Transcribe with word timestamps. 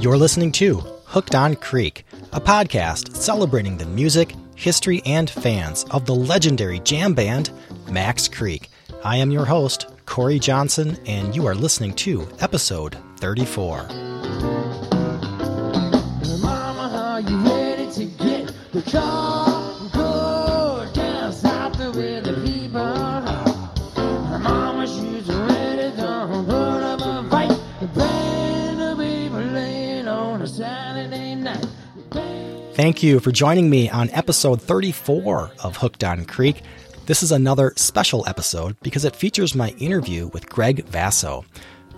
You're 0.00 0.16
listening 0.16 0.50
to 0.52 0.76
Hooked 1.04 1.34
on 1.34 1.56
Creek, 1.56 2.06
a 2.32 2.40
podcast 2.40 3.14
celebrating 3.14 3.76
the 3.76 3.84
music, 3.84 4.34
history, 4.56 5.02
and 5.04 5.28
fans 5.28 5.84
of 5.90 6.06
the 6.06 6.14
legendary 6.14 6.80
jam 6.80 7.12
band 7.12 7.50
Max 7.90 8.26
Creek. 8.26 8.70
I 9.04 9.16
am 9.16 9.30
your 9.30 9.44
host, 9.44 9.88
Corey 10.06 10.38
Johnson, 10.38 10.96
and 11.04 11.36
you 11.36 11.44
are 11.46 11.54
listening 11.54 11.92
to 11.96 12.26
episode 12.40 12.96
34. 13.18 13.82
Mama, 16.40 17.20
Thank 32.80 33.02
you 33.02 33.20
for 33.20 33.30
joining 33.30 33.68
me 33.68 33.90
on 33.90 34.08
episode 34.08 34.62
34 34.62 35.50
of 35.62 35.76
Hooked 35.76 36.02
on 36.02 36.24
Creek. 36.24 36.62
This 37.04 37.22
is 37.22 37.30
another 37.30 37.74
special 37.76 38.26
episode 38.26 38.74
because 38.80 39.04
it 39.04 39.14
features 39.14 39.54
my 39.54 39.68
interview 39.72 40.28
with 40.28 40.48
Greg 40.48 40.86
Vasso. 40.86 41.44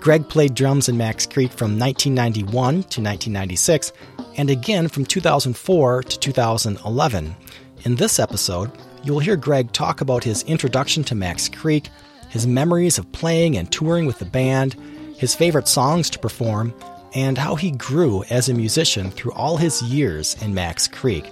Greg 0.01 0.29
played 0.29 0.55
drums 0.55 0.89
in 0.89 0.97
Max 0.97 1.25
Creek 1.25 1.53
from 1.53 1.79
1991 1.79 2.51
to 2.51 3.01
1996 3.01 3.93
and 4.37 4.51
again 4.51 4.89
from 4.89 5.07
2004 5.07 6.03
to 6.03 6.19
2011. 6.19 7.37
In 7.85 7.95
this 7.95 8.19
episode, 8.19 8.73
you'll 9.05 9.21
hear 9.21 9.37
Greg 9.37 9.71
talk 9.71 10.01
about 10.01 10.25
his 10.25 10.43
introduction 10.43 11.05
to 11.05 11.15
Max 11.15 11.49
Creek, 11.49 11.91
his 12.29 12.45
memories 12.45 12.99
of 12.99 13.13
playing 13.13 13.57
and 13.57 13.71
touring 13.71 14.05
with 14.05 14.19
the 14.19 14.25
band, 14.25 14.75
his 15.17 15.33
favorite 15.33 15.69
songs 15.69 16.11
to 16.11 16.19
perform, 16.19 16.75
and 17.15 17.39
how 17.39 17.55
he 17.55 17.71
grew 17.71 18.25
as 18.31 18.49
a 18.49 18.55
musician 18.55 19.11
through 19.11 19.33
all 19.33 19.57
his 19.57 19.83
years 19.83 20.37
in 20.43 20.55
Max 20.55 20.89
Creek. 20.89 21.31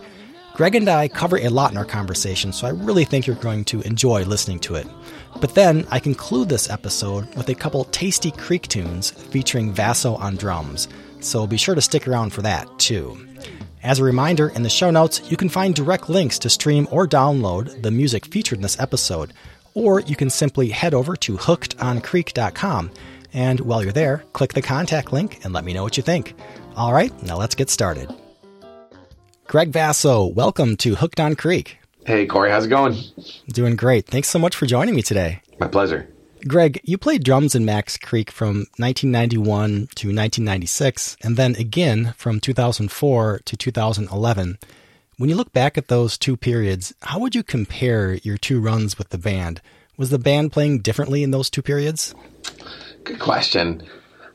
Greg 0.54 0.74
and 0.74 0.88
I 0.88 1.08
cover 1.08 1.38
a 1.38 1.48
lot 1.48 1.70
in 1.70 1.78
our 1.78 1.84
conversation, 1.84 2.52
so 2.52 2.66
I 2.66 2.70
really 2.70 3.04
think 3.04 3.26
you're 3.26 3.36
going 3.36 3.64
to 3.66 3.80
enjoy 3.82 4.24
listening 4.24 4.58
to 4.60 4.74
it. 4.74 4.86
But 5.40 5.54
then 5.54 5.86
I 5.90 6.00
conclude 6.00 6.48
this 6.48 6.68
episode 6.68 7.34
with 7.34 7.48
a 7.48 7.54
couple 7.54 7.84
tasty 7.84 8.30
Creek 8.30 8.68
tunes 8.68 9.10
featuring 9.10 9.72
Vasso 9.72 10.18
on 10.18 10.36
drums, 10.36 10.88
so 11.20 11.46
be 11.46 11.56
sure 11.56 11.74
to 11.74 11.80
stick 11.80 12.06
around 12.06 12.32
for 12.32 12.42
that 12.42 12.68
too. 12.78 13.26
As 13.82 13.98
a 13.98 14.04
reminder, 14.04 14.48
in 14.50 14.62
the 14.62 14.68
show 14.68 14.90
notes, 14.90 15.22
you 15.30 15.36
can 15.38 15.48
find 15.48 15.74
direct 15.74 16.10
links 16.10 16.38
to 16.40 16.50
stream 16.50 16.86
or 16.90 17.06
download 17.06 17.82
the 17.82 17.90
music 17.90 18.26
featured 18.26 18.58
in 18.58 18.62
this 18.62 18.78
episode, 18.78 19.32
or 19.72 20.00
you 20.00 20.16
can 20.16 20.28
simply 20.28 20.68
head 20.68 20.92
over 20.92 21.16
to 21.16 21.38
hookedoncreek.com 21.38 22.90
and 23.32 23.60
while 23.60 23.82
you're 23.82 23.92
there, 23.92 24.24
click 24.32 24.52
the 24.52 24.62
contact 24.62 25.12
link 25.12 25.44
and 25.44 25.52
let 25.52 25.64
me 25.64 25.72
know 25.72 25.82
what 25.82 25.96
you 25.96 26.02
think. 26.02 26.34
All 26.76 26.92
right, 26.92 27.12
now 27.22 27.36
let's 27.36 27.54
get 27.54 27.70
started. 27.70 28.10
Greg 29.46 29.72
Vasso, 29.72 30.32
welcome 30.32 30.76
to 30.76 30.94
Hooked 30.94 31.20
on 31.20 31.34
Creek. 31.34 31.78
Hey, 32.06 32.26
Corey, 32.26 32.50
how's 32.50 32.66
it 32.66 32.68
going? 32.68 32.96
Doing 33.48 33.76
great. 33.76 34.06
Thanks 34.06 34.28
so 34.28 34.38
much 34.38 34.56
for 34.56 34.66
joining 34.66 34.94
me 34.94 35.02
today. 35.02 35.42
My 35.58 35.68
pleasure. 35.68 36.08
Greg, 36.48 36.80
you 36.84 36.96
played 36.96 37.22
drums 37.22 37.54
in 37.54 37.66
Max 37.66 37.98
Creek 37.98 38.30
from 38.30 38.66
1991 38.78 39.70
to 39.70 40.08
1996, 40.08 41.18
and 41.22 41.36
then 41.36 41.54
again 41.56 42.14
from 42.16 42.40
2004 42.40 43.40
to 43.44 43.56
2011. 43.56 44.58
When 45.18 45.28
you 45.28 45.36
look 45.36 45.52
back 45.52 45.76
at 45.76 45.88
those 45.88 46.16
two 46.16 46.38
periods, 46.38 46.94
how 47.02 47.18
would 47.18 47.34
you 47.34 47.42
compare 47.42 48.14
your 48.14 48.38
two 48.38 48.58
runs 48.58 48.96
with 48.96 49.10
the 49.10 49.18
band? 49.18 49.60
Was 49.98 50.08
the 50.08 50.18
band 50.18 50.52
playing 50.52 50.78
differently 50.78 51.22
in 51.22 51.30
those 51.30 51.50
two 51.50 51.60
periods? 51.60 52.14
Good 53.04 53.18
question. 53.18 53.82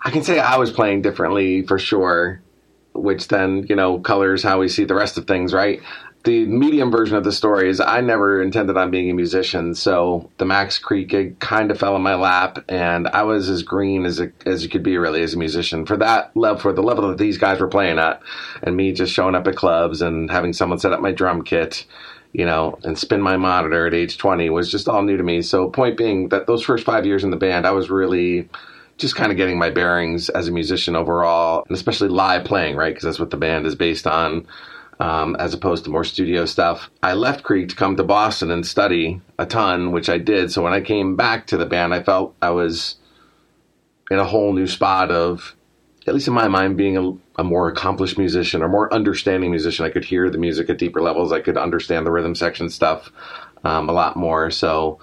I 0.03 0.11
can 0.11 0.23
say 0.23 0.39
I 0.39 0.57
was 0.57 0.71
playing 0.71 1.01
differently 1.01 1.63
for 1.63 1.79
sure, 1.79 2.41
which 2.93 3.27
then, 3.27 3.65
you 3.69 3.75
know, 3.75 3.99
colors 3.99 4.43
how 4.43 4.59
we 4.59 4.69
see 4.69 4.85
the 4.85 4.95
rest 4.95 5.17
of 5.17 5.25
things, 5.27 5.53
right? 5.53 5.81
The 6.23 6.45
medium 6.45 6.89
version 6.89 7.17
of 7.17 7.23
the 7.23 7.31
story 7.31 7.69
is 7.69 7.79
I 7.79 8.01
never 8.01 8.41
intended 8.41 8.77
on 8.77 8.89
being 8.89 9.11
a 9.11 9.13
musician, 9.13 9.75
so 9.75 10.31
the 10.37 10.45
Max 10.45 10.79
Creek 10.79 11.09
gig 11.09 11.39
kind 11.39 11.69
of 11.69 11.77
fell 11.77 11.95
in 11.95 12.01
my 12.01 12.15
lap, 12.15 12.65
and 12.67 13.07
I 13.07 13.21
was 13.23 13.47
as 13.47 13.61
green 13.61 14.05
as 14.05 14.19
a, 14.19 14.31
as 14.43 14.63
you 14.63 14.69
could 14.69 14.81
be 14.81 14.97
really 14.97 15.21
as 15.21 15.35
a 15.35 15.37
musician 15.37 15.85
for 15.85 15.97
that 15.97 16.35
level, 16.35 16.59
for 16.59 16.73
the 16.73 16.81
level 16.81 17.07
that 17.09 17.19
these 17.19 17.37
guys 17.37 17.59
were 17.59 17.67
playing 17.67 17.99
at, 17.99 18.23
and 18.63 18.75
me 18.75 18.91
just 18.91 19.13
showing 19.13 19.35
up 19.35 19.45
at 19.45 19.55
clubs 19.55 20.01
and 20.01 20.31
having 20.31 20.51
someone 20.51 20.79
set 20.79 20.93
up 20.93 20.99
my 20.99 21.11
drum 21.11 21.43
kit, 21.43 21.85
you 22.37 22.45
know, 22.45 22.77
and 22.83 22.97
spin 22.97 23.21
my 23.21 23.37
monitor 23.37 23.87
at 23.87 23.93
age 23.93 24.17
20 24.17 24.49
was 24.49 24.69
just 24.69 24.89
all 24.89 25.03
new 25.03 25.15
to 25.15 25.23
me. 25.23 25.41
So, 25.41 25.69
point 25.69 25.97
being 25.97 26.29
that 26.29 26.47
those 26.47 26.63
first 26.63 26.83
five 26.83 27.05
years 27.05 27.23
in 27.23 27.29
the 27.29 27.37
band, 27.37 27.65
I 27.65 27.71
was 27.71 27.89
really 27.89 28.49
just 28.97 29.15
kind 29.15 29.31
of 29.31 29.37
getting 29.37 29.57
my 29.57 29.69
bearings 29.69 30.27
as 30.29 30.47
a 30.49 30.51
musician 30.51 30.95
overall, 30.95 31.63
and 31.67 31.75
especially 31.75 32.09
live 32.09 32.43
playing, 32.43 32.75
right? 32.75 32.93
Because 32.93 33.03
that's 33.03 33.19
what 33.19 33.29
the 33.29 33.37
band 33.37 33.65
is 33.65 33.75
based 33.75 34.05
on, 34.05 34.47
um, 34.99 35.35
as 35.37 35.53
opposed 35.53 35.85
to 35.85 35.89
more 35.89 36.03
studio 36.03 36.45
stuff. 36.45 36.89
I 37.01 37.13
left 37.13 37.43
Creek 37.43 37.69
to 37.69 37.75
come 37.75 37.95
to 37.95 38.03
Boston 38.03 38.51
and 38.51 38.65
study 38.65 39.21
a 39.39 39.45
ton, 39.45 39.91
which 39.91 40.09
I 40.09 40.17
did. 40.17 40.51
So 40.51 40.61
when 40.61 40.73
I 40.73 40.81
came 40.81 41.15
back 41.15 41.47
to 41.47 41.57
the 41.57 41.65
band, 41.65 41.93
I 41.93 42.03
felt 42.03 42.35
I 42.41 42.49
was 42.49 42.95
in 44.11 44.19
a 44.19 44.25
whole 44.25 44.51
new 44.51 44.67
spot 44.67 45.09
of, 45.09 45.55
at 46.07 46.13
least 46.13 46.27
in 46.27 46.33
my 46.33 46.47
mind, 46.47 46.77
being 46.77 46.97
a, 46.97 47.41
a 47.41 47.43
more 47.43 47.67
accomplished 47.67 48.17
musician 48.17 48.61
or 48.61 48.67
more 48.67 48.93
understanding 48.93 49.49
musician. 49.49 49.85
I 49.85 49.89
could 49.89 50.05
hear 50.05 50.29
the 50.29 50.37
music 50.37 50.69
at 50.69 50.77
deeper 50.77 51.01
levels. 51.01 51.31
I 51.31 51.39
could 51.39 51.57
understand 51.57 52.05
the 52.05 52.11
rhythm 52.11 52.35
section 52.35 52.69
stuff 52.69 53.11
um, 53.63 53.89
a 53.89 53.91
lot 53.91 54.15
more. 54.15 54.51
So 54.51 54.99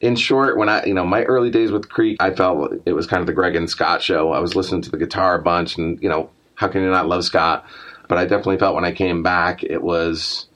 in 0.00 0.16
short, 0.16 0.56
when 0.56 0.68
I, 0.68 0.84
you 0.84 0.94
know, 0.94 1.06
my 1.06 1.22
early 1.24 1.50
days 1.50 1.70
with 1.70 1.88
Creek, 1.88 2.16
I 2.20 2.32
felt 2.32 2.72
it 2.84 2.92
was 2.92 3.06
kind 3.06 3.20
of 3.20 3.26
the 3.26 3.32
Greg 3.32 3.54
and 3.54 3.70
Scott 3.70 4.02
show. 4.02 4.32
I 4.32 4.40
was 4.40 4.56
listening 4.56 4.82
to 4.82 4.90
the 4.90 4.96
guitar 4.96 5.36
a 5.36 5.42
bunch, 5.42 5.76
and 5.76 6.02
you 6.02 6.08
know, 6.08 6.30
how 6.54 6.68
can 6.68 6.82
you 6.82 6.90
not 6.90 7.06
love 7.06 7.24
Scott? 7.24 7.64
But 8.08 8.18
I 8.18 8.24
definitely 8.24 8.58
felt 8.58 8.74
when 8.74 8.84
I 8.84 8.92
came 8.92 9.22
back, 9.22 9.62
it 9.62 9.82
was 9.82 10.46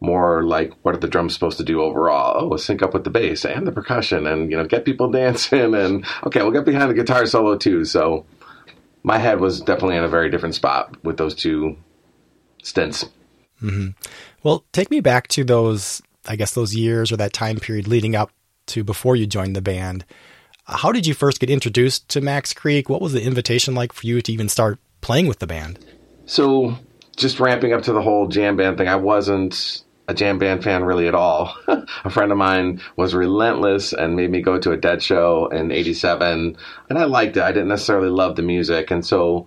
more 0.00 0.42
like 0.42 0.72
what 0.82 0.94
are 0.94 0.98
the 0.98 1.08
drums 1.08 1.34
supposed 1.34 1.56
to 1.58 1.64
do 1.64 1.80
overall? 1.80 2.52
Oh, 2.52 2.56
sync 2.56 2.82
up 2.82 2.92
with 2.92 3.04
the 3.04 3.10
bass 3.10 3.44
and 3.44 3.66
the 3.66 3.72
percussion, 3.72 4.26
and 4.26 4.50
you 4.50 4.56
know, 4.56 4.64
get 4.64 4.84
people 4.84 5.10
dancing, 5.12 5.74
and 5.74 6.04
okay, 6.24 6.42
we'll 6.42 6.50
get 6.50 6.64
behind 6.64 6.90
the 6.90 6.94
guitar 6.94 7.26
solo 7.26 7.56
too. 7.56 7.84
So 7.84 8.24
my 9.04 9.18
head 9.18 9.38
was 9.38 9.60
definitely 9.60 9.96
in 9.96 10.02
a 10.02 10.08
very 10.08 10.30
different 10.30 10.56
spot 10.56 10.96
with 11.04 11.18
those 11.18 11.34
two 11.34 11.76
stints. 12.62 13.04
Mm-hmm. 13.62 13.90
Well, 14.42 14.64
take 14.72 14.90
me 14.90 15.00
back 15.00 15.28
to 15.28 15.44
those, 15.44 16.02
I 16.26 16.36
guess, 16.36 16.54
those 16.54 16.74
years 16.74 17.12
or 17.12 17.16
that 17.18 17.32
time 17.32 17.60
period 17.60 17.86
leading 17.86 18.16
up 18.16 18.32
to 18.68 18.82
before 18.82 19.14
you 19.14 19.26
joined 19.26 19.54
the 19.54 19.62
band. 19.62 20.04
How 20.64 20.90
did 20.90 21.06
you 21.06 21.12
first 21.12 21.38
get 21.38 21.50
introduced 21.50 22.08
to 22.08 22.22
Max 22.22 22.54
Creek? 22.54 22.88
What 22.88 23.02
was 23.02 23.12
the 23.12 23.22
invitation 23.22 23.74
like 23.74 23.92
for 23.92 24.06
you 24.06 24.22
to 24.22 24.32
even 24.32 24.48
start 24.48 24.78
playing 25.02 25.28
with 25.28 25.38
the 25.38 25.46
band? 25.46 25.78
So, 26.24 26.78
just 27.16 27.38
ramping 27.38 27.74
up 27.74 27.82
to 27.82 27.92
the 27.92 28.00
whole 28.00 28.28
jam 28.28 28.56
band 28.56 28.78
thing, 28.78 28.88
I 28.88 28.96
wasn't 28.96 29.83
a 30.06 30.14
jam 30.14 30.38
band 30.38 30.62
fan 30.62 30.84
really 30.84 31.08
at 31.08 31.14
all. 31.14 31.56
a 31.68 32.10
friend 32.10 32.30
of 32.30 32.38
mine 32.38 32.80
was 32.96 33.14
relentless 33.14 33.92
and 33.92 34.16
made 34.16 34.30
me 34.30 34.42
go 34.42 34.58
to 34.58 34.72
a 34.72 34.76
Dead 34.76 35.02
show 35.02 35.46
in 35.48 35.70
87, 35.70 36.56
and 36.88 36.98
I 36.98 37.04
liked 37.04 37.36
it. 37.36 37.42
I 37.42 37.52
didn't 37.52 37.68
necessarily 37.68 38.10
love 38.10 38.36
the 38.36 38.42
music, 38.42 38.90
and 38.90 39.04
so 39.04 39.46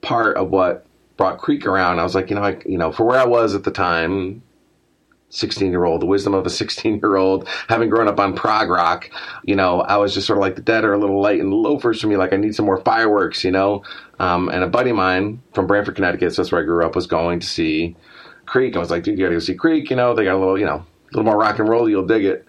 part 0.00 0.36
of 0.36 0.50
what 0.50 0.86
brought 1.16 1.38
Creek 1.38 1.66
around, 1.66 1.98
I 1.98 2.04
was 2.04 2.14
like, 2.14 2.30
you 2.30 2.36
know, 2.36 2.42
I, 2.42 2.58
you 2.64 2.78
know, 2.78 2.92
for 2.92 3.04
where 3.04 3.18
I 3.18 3.26
was 3.26 3.54
at 3.54 3.64
the 3.64 3.70
time, 3.70 4.42
16 5.30 5.70
year 5.70 5.84
old, 5.84 6.00
the 6.00 6.06
wisdom 6.06 6.32
of 6.32 6.46
a 6.46 6.50
16 6.64 7.00
year 7.00 7.16
old, 7.16 7.46
having 7.68 7.90
grown 7.90 8.08
up 8.08 8.18
on 8.18 8.34
prog 8.34 8.70
rock, 8.70 9.10
you 9.44 9.54
know, 9.54 9.80
I 9.82 9.96
was 9.96 10.14
just 10.14 10.26
sort 10.26 10.38
of 10.38 10.40
like 10.40 10.56
the 10.56 10.62
dead 10.62 10.84
are 10.84 10.94
a 10.94 10.98
little 10.98 11.20
light 11.20 11.40
and 11.40 11.52
loafers 11.52 12.00
for 12.00 12.06
me. 12.06 12.16
Like 12.16 12.32
I 12.32 12.36
need 12.36 12.54
some 12.54 12.66
more 12.66 12.78
fireworks, 12.78 13.44
you 13.44 13.50
know. 13.50 13.82
Um, 14.18 14.48
and 14.48 14.64
a 14.64 14.68
buddy 14.68 14.90
of 14.90 14.96
mine 14.96 15.42
from 15.52 15.66
Branford, 15.66 15.96
Connecticut, 15.96 16.34
so 16.34 16.42
that's 16.42 16.50
where 16.50 16.62
I 16.62 16.64
grew 16.64 16.84
up, 16.84 16.94
was 16.94 17.06
going 17.06 17.40
to 17.40 17.46
see 17.46 17.96
Creek. 18.48 18.76
I 18.76 18.78
was 18.78 18.90
like, 18.90 19.04
dude, 19.04 19.18
you 19.18 19.24
gotta 19.24 19.36
go 19.36 19.40
see 19.40 19.54
Creek. 19.54 19.90
You 19.90 19.96
know, 19.96 20.14
they 20.14 20.24
got 20.24 20.34
a 20.34 20.38
little, 20.38 20.58
you 20.58 20.66
know, 20.66 20.76
a 20.76 21.10
little 21.12 21.24
more 21.24 21.38
rock 21.38 21.58
and 21.58 21.68
roll. 21.68 21.88
You'll 21.88 22.06
dig 22.06 22.24
it. 22.24 22.46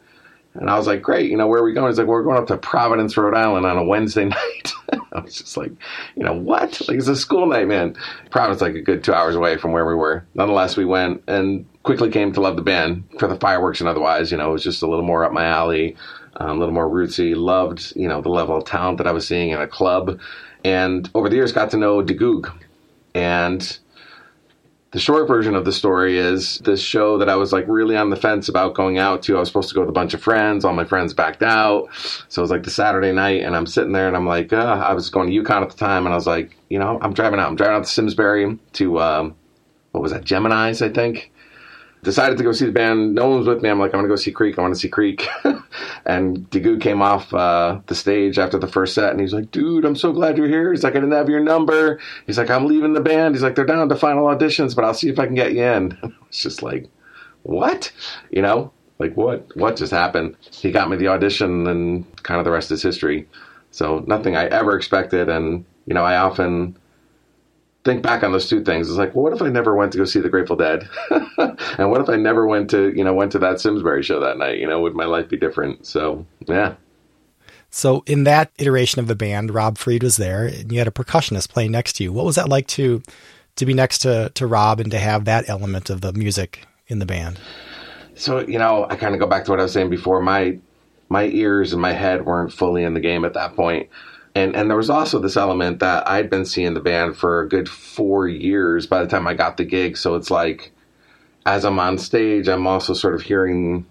And 0.56 0.70
I 0.70 0.78
was 0.78 0.88
like, 0.88 1.02
great. 1.02 1.30
You 1.30 1.38
know, 1.38 1.48
where 1.48 1.62
are 1.62 1.64
we 1.64 1.74
going? 1.74 1.92
He's 1.92 2.00
like, 2.00 2.08
we're 2.08 2.24
going 2.24 2.38
up 2.38 2.48
to 2.48 2.58
Providence, 2.58 3.16
Rhode 3.16 3.36
Island 3.36 3.66
on 3.66 3.78
a 3.78 3.84
Wednesday 3.84 4.26
night. 4.30 4.74
I 5.14 5.20
was 5.22 5.36
just 5.36 5.56
like, 5.56 5.72
you 6.16 6.24
know, 6.24 6.34
what? 6.34 6.82
Like, 6.88 6.98
it's 6.98 7.08
a 7.08 7.16
school 7.16 7.46
night, 7.46 7.68
man. 7.68 7.96
Providence, 8.32 8.62
like 8.62 8.76
a 8.76 8.82
good 8.82 9.04
two 9.04 9.14
hours 9.14 9.36
away 9.36 9.58
from 9.58 9.72
where 9.72 9.86
we 9.86 9.94
were. 9.96 10.26
Nonetheless, 10.34 10.76
we 10.76 10.86
went 10.86 11.24
and 11.28 11.66
quickly 11.84 12.10
came 12.10 12.34
to 12.34 12.42
love 12.42 12.56
the 12.56 12.62
band 12.62 13.04
for 13.20 13.28
the 13.28 13.36
fireworks 13.36 13.80
and 13.80 13.88
otherwise. 13.88 14.32
You 14.32 14.38
know, 14.38 14.50
it 14.50 14.54
was 14.54 14.64
just 14.64 14.82
a 14.82 14.88
little 14.88 15.06
more 15.06 15.24
up 15.24 15.32
my 15.32 15.46
alley, 15.46 15.96
um, 16.38 16.58
a 16.58 16.60
little 16.60 16.74
more 16.74 16.90
rootsy. 16.90 17.36
Loved, 17.36 17.94
you 17.96 18.08
know, 18.08 18.22
the 18.22 18.30
level 18.30 18.58
of 18.58 18.66
talent 18.66 18.98
that 18.98 19.08
I 19.08 19.12
was 19.12 19.28
seeing 19.28 19.52
in 19.52 19.62
a 19.62 19.68
club. 19.68 20.20
And 20.66 21.10
over 21.14 21.30
the 21.30 21.36
years, 21.36 21.52
got 21.52 21.72
to 21.72 21.78
know 21.78 22.04
DeGoog. 22.04 22.52
And 23.14 23.80
the 24.92 25.00
short 25.00 25.28
version 25.28 25.54
of 25.54 25.66
the 25.66 25.72
story 25.72 26.18
is 26.18 26.58
this 26.60 26.82
show 26.82 27.20
that 27.20 27.30
I 27.30 27.36
was 27.36 27.54
like 27.54 27.66
really 27.68 27.96
on 27.96 28.10
the 28.10 28.16
fence 28.16 28.50
about 28.50 28.74
going 28.74 28.98
out 28.98 29.22
to. 29.24 29.38
I 29.38 29.40
was 29.40 29.48
supposed 29.48 29.70
to 29.70 29.76
go 29.76 29.82
with 29.82 29.90
a 29.90 29.94
bunch 29.94 30.16
of 30.16 30.22
friends. 30.22 30.66
All 30.66 30.74
my 30.74 30.84
friends 30.84 31.14
backed 31.14 31.44
out. 31.44 31.90
So 32.28 32.42
it 32.42 32.44
was 32.44 32.50
like 32.50 32.64
the 32.64 32.72
Saturday 32.72 33.12
night, 33.12 33.44
and 33.44 33.56
I'm 33.56 33.68
sitting 33.68 33.92
there 33.92 34.08
and 34.08 34.18
I'm 34.18 34.26
like, 34.26 34.52
uh, 34.52 34.84
I 34.88 34.94
was 34.94 35.10
going 35.10 35.30
to 35.30 35.44
UConn 35.44 35.62
at 35.62 35.70
the 35.70 35.78
time, 35.78 36.06
and 36.06 36.14
I 36.14 36.16
was 36.16 36.26
like, 36.26 36.58
you 36.70 36.80
know, 36.80 36.98
I'm 37.02 37.14
driving 37.14 37.40
out. 37.40 37.50
I'm 37.50 37.56
driving 37.56 37.76
out 37.76 37.84
to 37.84 37.90
Simsbury 37.90 38.58
to, 38.74 39.00
um, 39.00 39.36
what 39.92 40.02
was 40.02 40.12
that, 40.12 40.24
Gemini's, 40.24 40.82
I 40.82 40.90
think. 40.90 41.32
Decided 42.04 42.38
to 42.38 42.44
go 42.44 42.52
see 42.52 42.66
the 42.66 42.72
band. 42.72 43.14
No 43.14 43.28
one 43.28 43.40
was 43.40 43.48
with 43.48 43.62
me. 43.62 43.70
I'm 43.70 43.80
like, 43.80 43.94
I'm 43.94 44.00
gonna 44.00 44.08
go 44.08 44.16
see 44.16 44.32
Creek. 44.32 44.58
I 44.58 44.62
want 44.62 44.74
to 44.74 44.80
see 44.80 44.90
Creek. 44.90 45.28
and 46.06 46.50
Dagu 46.50 46.80
came 46.80 47.02
off 47.02 47.34
uh, 47.34 47.80
the 47.88 47.96
stage 47.96 48.40
after 48.40 48.58
the 48.58 48.68
first 48.68 48.94
set, 48.96 49.12
and 49.12 49.20
he's 49.20 49.34
like, 49.34 49.52
"Dude, 49.52 49.86
I'm 49.86 49.96
so 49.96 50.12
glad 50.12 50.38
you're 50.38 50.48
here." 50.48 50.72
He's 50.72 50.84
like, 50.84 50.94
"I 50.96 51.00
didn't 51.00 51.12
have 51.12 51.30
your 51.30 51.42
number." 51.42 52.00
He's 52.26 52.38
like, 52.38 52.50
"I'm 52.50 52.66
leaving 52.66 52.94
the 52.94 53.02
band." 53.02 53.36
He's 53.36 53.44
like, 53.44 53.56
"They're 53.56 53.66
down 53.66 53.90
to 53.90 53.96
final 53.96 54.26
auditions, 54.26 54.76
but 54.76 54.86
I'll 54.86 54.94
see 54.94 55.10
if 55.10 55.20
I 55.20 55.26
can 55.26 55.36
get 55.36 55.54
you 55.54 55.64
in." 55.64 55.98
it's 56.28 56.42
just 56.42 56.64
like, 56.64 56.90
what? 57.44 57.92
You 58.32 58.42
know, 58.42 58.72
like 59.00 59.16
what? 59.16 59.56
What 59.56 59.76
just 59.76 59.92
happened? 59.92 60.38
He 60.52 60.72
got 60.72 60.90
me 60.90 60.98
the 60.98 61.08
audition, 61.08 61.68
and 61.68 62.24
kind 62.24 62.40
of 62.40 62.46
the 62.46 62.52
rest 62.52 62.72
is 62.72 62.82
history. 62.82 63.28
So 63.72 64.04
nothing 64.08 64.36
I 64.36 64.46
ever 64.46 64.76
expected, 64.76 65.30
and 65.30 65.66
you 65.86 65.94
know, 65.94 66.04
I 66.04 66.18
often 66.18 66.78
think 67.84 68.02
back 68.02 68.24
on 68.24 68.32
those 68.32 68.50
two 68.50 68.64
things. 68.64 68.90
It's 68.90 68.98
like, 68.98 69.16
well, 69.16 69.24
what 69.24 69.34
if 69.34 69.42
I 69.42 69.50
never 69.50 69.76
went 69.76 69.92
to 69.94 69.98
go 69.98 70.06
see 70.06 70.20
the 70.20 70.30
Grateful 70.30 70.56
Dead? 70.56 70.88
and 71.38 71.90
what 71.90 72.02
if 72.02 72.10
I 72.10 72.18
never 72.18 72.48
went 72.48 72.70
to, 72.72 72.94
you 72.96 73.04
know, 73.04 73.14
went 73.14 73.32
to 73.34 73.40
that 73.40 73.60
Simsbury 73.60 74.04
show 74.04 74.20
that 74.20 74.38
night? 74.38 74.60
You 74.60 74.68
know, 74.68 74.82
would 74.82 74.96
my 74.96 75.06
life 75.06 75.30
be 75.30 75.38
different? 75.38 75.86
So, 75.86 76.26
yeah. 76.48 76.76
So 77.72 78.04
in 78.06 78.24
that 78.24 78.52
iteration 78.58 79.00
of 79.00 79.08
the 79.08 79.16
band, 79.16 79.54
Rob 79.54 79.78
Fried 79.78 80.04
was 80.04 80.18
there, 80.18 80.46
and 80.46 80.72
you 80.72 80.80
had 80.80 80.88
a 80.88 80.92
percussionist 80.92 81.50
playing 81.50 81.72
next 81.72 81.94
to 81.94 82.04
you. 82.04 82.12
What 82.12 82.26
was 82.26 82.36
that 82.36 82.50
like 82.50 82.68
to 82.68 83.02
to 83.56 83.66
be 83.66 83.74
next 83.74 84.00
to 84.00 84.32
to 84.34 84.48
Rob 84.48 84.80
and 84.80 84.90
to 84.92 84.98
have 84.98 85.26
that 85.26 85.48
element 85.50 85.90
of 85.90 86.02
the 86.02 86.12
music 86.14 86.66
in 86.88 87.00
the 87.00 87.06
band? 87.06 87.40
So 88.16 88.40
you 88.40 88.58
know, 88.58 88.88
I 88.90 88.96
kind 88.96 89.14
of 89.14 89.20
go 89.20 89.28
back 89.28 89.46
to 89.46 89.52
what 89.52 89.60
I 89.60 89.64
was 89.64 89.72
saying 89.72 89.92
before. 89.92 90.20
My 90.20 90.58
my 91.10 91.26
ears 91.26 91.74
and 91.74 91.82
my 91.82 91.94
head 91.94 92.26
weren't 92.26 92.52
fully 92.52 92.84
in 92.84 92.96
the 92.96 93.00
game 93.00 93.24
at 93.24 93.34
that 93.36 93.56
point. 93.56 93.90
And 94.36 94.56
and 94.56 94.70
there 94.70 94.78
was 94.78 94.90
also 94.90 95.20
this 95.20 95.38
element 95.38 95.80
that 95.80 96.08
I'd 96.08 96.30
been 96.30 96.46
seeing 96.46 96.74
the 96.74 96.80
band 96.80 97.18
for 97.18 97.42
a 97.42 97.50
good 97.50 97.68
four 97.68 98.28
years 98.28 98.86
by 98.88 99.02
the 99.02 99.08
time 99.08 99.28
I 99.28 99.34
got 99.34 99.58
the 99.58 99.66
gig. 99.66 99.98
So 99.98 100.16
it's 100.16 100.32
like 100.32 100.72
as 101.46 101.66
I'm 101.66 101.80
on 101.80 101.98
stage, 101.98 102.48
I'm 102.48 102.68
also 102.68 102.94
sort 102.94 103.16
of 103.16 103.22
hearing 103.22 103.86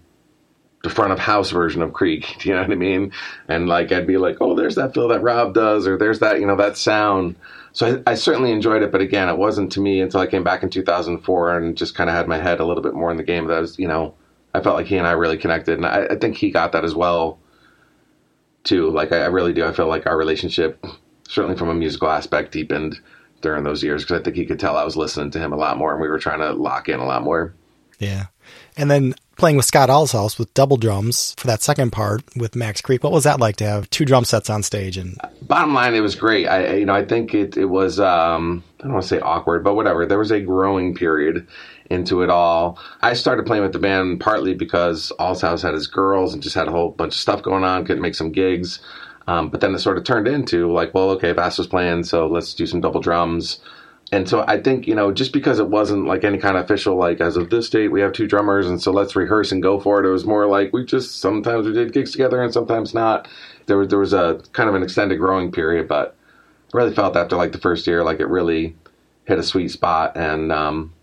the 0.83 0.89
front 0.89 1.11
of 1.11 1.19
house 1.19 1.51
version 1.51 1.81
of 1.81 1.93
Creek. 1.93 2.37
Do 2.39 2.49
you 2.49 2.55
know 2.55 2.61
what 2.61 2.71
I 2.71 2.75
mean? 2.75 3.11
And 3.47 3.67
like 3.67 3.91
I'd 3.91 4.07
be 4.07 4.17
like, 4.17 4.37
oh, 4.39 4.55
there's 4.55 4.75
that 4.75 4.93
feel 4.93 5.09
that 5.09 5.21
Rob 5.21 5.53
does, 5.53 5.87
or 5.87 5.97
there's 5.97 6.19
that 6.19 6.39
you 6.39 6.47
know 6.47 6.55
that 6.55 6.77
sound. 6.77 7.35
So 7.73 8.01
I, 8.05 8.11
I 8.11 8.15
certainly 8.15 8.51
enjoyed 8.51 8.81
it, 8.81 8.91
but 8.91 9.01
again, 9.01 9.29
it 9.29 9.37
wasn't 9.37 9.71
to 9.73 9.79
me 9.79 10.01
until 10.01 10.21
I 10.21 10.27
came 10.27 10.43
back 10.43 10.63
in 10.63 10.69
2004 10.69 11.57
and 11.57 11.77
just 11.77 11.93
kind 11.95 12.09
of 12.09 12.15
had 12.15 12.27
my 12.27 12.37
head 12.37 12.59
a 12.59 12.65
little 12.65 12.81
bit 12.81 12.95
more 12.95 13.11
in 13.11 13.17
the 13.17 13.23
game. 13.23 13.45
That 13.45 13.59
was, 13.59 13.77
you 13.77 13.87
know, 13.87 14.15
I 14.53 14.61
felt 14.61 14.75
like 14.75 14.87
he 14.87 14.97
and 14.97 15.05
I 15.05 15.11
really 15.11 15.37
connected, 15.37 15.77
and 15.77 15.85
I, 15.85 16.07
I 16.11 16.15
think 16.15 16.37
he 16.37 16.49
got 16.49 16.71
that 16.71 16.83
as 16.85 16.95
well 16.95 17.39
too. 18.69 18.89
Like 18.91 19.11
I, 19.11 19.23
I 19.23 19.25
really 19.25 19.51
do. 19.51 19.65
I 19.65 19.73
feel 19.73 19.87
like 19.87 20.05
our 20.05 20.17
relationship, 20.17 20.85
certainly 21.27 21.57
from 21.57 21.69
a 21.69 21.73
musical 21.73 22.09
aspect, 22.09 22.51
deepened 22.51 22.99
during 23.41 23.63
those 23.63 23.83
years 23.83 24.03
because 24.03 24.21
I 24.21 24.23
think 24.23 24.35
he 24.35 24.45
could 24.45 24.59
tell 24.59 24.77
I 24.77 24.83
was 24.83 24.95
listening 24.95 25.31
to 25.31 25.39
him 25.39 25.51
a 25.51 25.57
lot 25.57 25.77
more, 25.77 25.91
and 25.91 26.01
we 26.01 26.07
were 26.07 26.19
trying 26.19 26.39
to 26.39 26.53
lock 26.53 26.87
in 26.87 26.99
a 26.99 27.05
lot 27.05 27.23
more. 27.23 27.53
Yeah, 27.97 28.27
and 28.77 28.89
then 28.89 29.15
playing 29.37 29.55
with 29.55 29.65
Scott 29.65 29.89
Allshouse 29.89 30.37
with 30.37 30.53
double 30.53 30.77
drums 30.77 31.33
for 31.37 31.47
that 31.47 31.63
second 31.63 31.91
part 31.91 32.21
with 32.35 32.55
Max 32.55 32.81
Creek. 32.81 33.03
What 33.03 33.13
was 33.13 33.23
that 33.23 33.39
like 33.39 33.55
to 33.57 33.65
have 33.65 33.89
two 33.89 34.05
drum 34.05 34.25
sets 34.25 34.49
on 34.49 34.61
stage? 34.63 34.97
And 34.97 35.17
bottom 35.41 35.73
line, 35.73 35.95
it 35.95 36.01
was 36.01 36.15
great. 36.15 36.45
I 36.47 36.75
you 36.75 36.85
know 36.85 36.93
I 36.93 37.03
think 37.03 37.33
it 37.33 37.57
it 37.57 37.65
was 37.65 37.99
um, 37.99 38.63
I 38.79 38.83
don't 38.83 38.93
want 38.93 39.03
to 39.03 39.09
say 39.09 39.19
awkward, 39.19 39.63
but 39.63 39.73
whatever. 39.73 40.05
There 40.05 40.19
was 40.19 40.31
a 40.31 40.41
growing 40.41 40.93
period 40.93 41.47
into 41.89 42.21
it 42.21 42.29
all. 42.29 42.79
I 43.01 43.13
started 43.13 43.45
playing 43.45 43.63
with 43.63 43.73
the 43.73 43.79
band 43.79 44.19
partly 44.19 44.53
because 44.53 45.11
Allshouse 45.19 45.61
had 45.61 45.73
his 45.73 45.87
girls 45.87 46.33
and 46.33 46.43
just 46.43 46.55
had 46.55 46.67
a 46.67 46.71
whole 46.71 46.91
bunch 46.91 47.13
of 47.13 47.19
stuff 47.19 47.41
going 47.41 47.63
on. 47.63 47.85
Couldn't 47.85 48.01
make 48.01 48.15
some 48.15 48.31
gigs. 48.31 48.79
Um, 49.27 49.49
but 49.49 49.61
then 49.61 49.73
it 49.75 49.79
sort 49.79 49.97
of 49.97 50.03
turned 50.03 50.27
into 50.27 50.71
like, 50.71 50.93
well, 50.93 51.11
okay, 51.11 51.33
Bass 51.33 51.57
was 51.57 51.67
playing, 51.67 52.03
so 52.03 52.27
let's 52.27 52.53
do 52.53 52.65
some 52.65 52.81
double 52.81 53.01
drums 53.01 53.59
and 54.11 54.27
so 54.27 54.43
I 54.47 54.59
think 54.59 54.87
you 54.87 54.95
know 54.95 55.11
just 55.11 55.33
because 55.33 55.59
it 55.59 55.69
wasn't 55.69 56.05
like 56.05 56.23
any 56.23 56.37
kind 56.37 56.57
of 56.57 56.63
official 56.63 56.95
like 56.95 57.21
as 57.21 57.37
of 57.37 57.49
this 57.49 57.69
date 57.69 57.89
we 57.89 58.01
have 58.01 58.13
two 58.13 58.27
drummers 58.27 58.67
and 58.67 58.81
so 58.81 58.91
let's 58.91 59.15
rehearse 59.15 59.51
and 59.51 59.61
go 59.61 59.79
for 59.79 59.99
it. 59.99 60.07
It 60.07 60.11
was 60.11 60.25
more 60.25 60.47
like 60.47 60.73
we 60.73 60.85
just 60.85 61.19
sometimes 61.19 61.67
we 61.67 61.73
did 61.73 61.93
gigs 61.93 62.11
together 62.11 62.41
and 62.41 62.51
sometimes 62.51 62.93
not. 62.93 63.27
There 63.67 63.77
was 63.77 63.89
there 63.89 63.99
was 63.99 64.13
a 64.13 64.41
kind 64.53 64.69
of 64.69 64.75
an 64.75 64.83
extended 64.83 65.19
growing 65.19 65.51
period, 65.51 65.87
but 65.87 66.15
really 66.73 66.93
felt 66.93 67.15
after 67.15 67.35
like 67.35 67.51
the 67.51 67.59
first 67.59 67.85
year 67.87 68.03
like 68.03 68.19
it 68.19 68.27
really 68.27 68.75
hit 69.25 69.39
a 69.39 69.43
sweet 69.43 69.69
spot 69.69 70.17
and 70.17 70.51
um, 70.51 70.93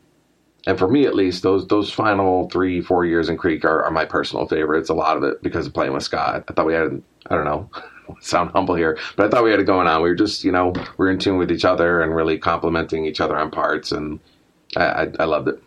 and 0.66 0.78
for 0.78 0.88
me 0.88 1.06
at 1.06 1.14
least 1.14 1.42
those 1.42 1.66
those 1.68 1.92
final 1.92 2.48
three 2.50 2.80
four 2.80 3.04
years 3.04 3.28
in 3.28 3.36
Creek 3.36 3.64
are, 3.64 3.84
are 3.84 3.90
my 3.90 4.04
personal 4.04 4.46
favorites. 4.46 4.88
A 4.88 4.94
lot 4.94 5.16
of 5.16 5.22
it 5.22 5.42
because 5.42 5.66
of 5.66 5.74
playing 5.74 5.92
with 5.92 6.02
Scott. 6.02 6.44
I 6.48 6.52
thought 6.52 6.66
we 6.66 6.74
had 6.74 7.02
I 7.30 7.34
don't 7.34 7.44
know 7.44 7.70
sound 8.20 8.50
humble 8.50 8.74
here, 8.74 8.98
but 9.16 9.26
I 9.26 9.28
thought 9.28 9.44
we 9.44 9.50
had 9.50 9.60
it 9.60 9.64
going 9.64 9.86
on. 9.86 10.02
We 10.02 10.08
were 10.08 10.14
just, 10.14 10.44
you 10.44 10.52
know, 10.52 10.72
we're 10.96 11.10
in 11.10 11.18
tune 11.18 11.38
with 11.38 11.50
each 11.50 11.64
other 11.64 12.00
and 12.02 12.14
really 12.14 12.38
complimenting 12.38 13.04
each 13.04 13.20
other 13.20 13.36
on 13.36 13.50
parts, 13.50 13.92
and 13.92 14.20
I, 14.76 14.84
I, 14.84 15.08
I 15.20 15.24
loved 15.24 15.48
it. 15.48 15.62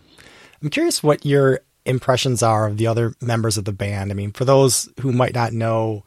I'm 0.61 0.69
curious 0.69 1.01
what 1.01 1.25
your 1.25 1.61
impressions 1.85 2.43
are 2.43 2.67
of 2.67 2.77
the 2.77 2.87
other 2.87 3.13
members 3.21 3.57
of 3.57 3.65
the 3.65 3.71
band. 3.71 4.11
I 4.11 4.13
mean, 4.13 4.31
for 4.31 4.45
those 4.45 4.89
who 4.99 5.11
might 5.11 5.33
not 5.33 5.53
know 5.53 6.03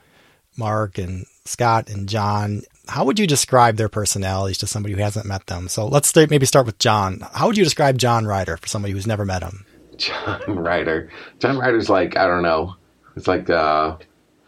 Mark 0.57 0.99
and 0.99 1.27
Scott 1.45 1.89
and 1.89 2.09
John, 2.09 2.63
how 2.89 3.05
would 3.05 3.19
you 3.19 3.27
describe 3.27 3.77
their 3.77 3.89
personalities 3.89 4.59
to 4.59 4.67
somebody 4.67 4.95
who 4.95 5.01
hasn't 5.01 5.27
met 5.27 5.47
them? 5.47 5.69
So 5.69 5.87
let's 5.87 6.09
start, 6.09 6.31
maybe 6.31 6.47
start 6.47 6.67
with 6.67 6.79
John. 6.79 7.21
How 7.33 7.47
would 7.47 7.57
you 7.57 7.65
describe 7.65 7.99
John 7.99 8.27
Rider 8.27 8.57
for 8.57 8.67
somebody 8.67 8.93
who's 8.93 9.07
never 9.07 9.25
met 9.25 9.43
him? 9.43 9.65
John 9.97 10.43
Rider. 10.49 11.11
John 11.39 11.59
Rider's 11.59 11.89
like 11.89 12.17
I 12.17 12.27
don't 12.27 12.43
know. 12.43 12.77
It's 13.17 13.29
like 13.29 13.49
uh, 13.51 13.97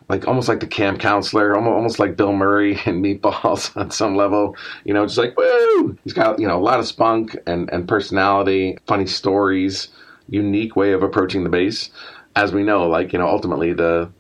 like 0.09 0.27
almost 0.27 0.49
like 0.49 0.61
the 0.61 0.67
camp 0.67 1.01
counselor, 1.01 1.55
almost, 1.55 1.75
almost 1.75 1.99
like 1.99 2.17
Bill 2.17 2.33
Murray 2.33 2.79
and 2.87 3.05
Meatballs 3.05 3.77
on 3.81 3.91
some 3.91 4.17
level. 4.17 4.57
You 4.85 4.95
know, 4.95 5.07
just 5.07 5.19
like 5.19 5.37
woo. 5.37 5.97
He's 6.05 6.13
got 6.13 6.39
you 6.41 6.49
know 6.49 6.59
a 6.59 6.63
lot 6.63 6.81
of 6.81 6.87
spunk 6.87 7.37
and 7.47 7.71
and 7.73 7.89
personality, 7.89 8.79
funny 8.87 9.07
stories, 9.07 9.89
unique 10.29 10.77
way 10.77 10.93
of 10.93 11.03
approaching 11.03 11.45
the 11.45 11.51
bass. 11.51 11.91
As 12.37 12.53
we 12.53 12.65
know, 12.65 12.89
like 12.89 13.13
you 13.13 13.19
know, 13.19 13.29
ultimately 13.29 13.73
the 13.73 14.11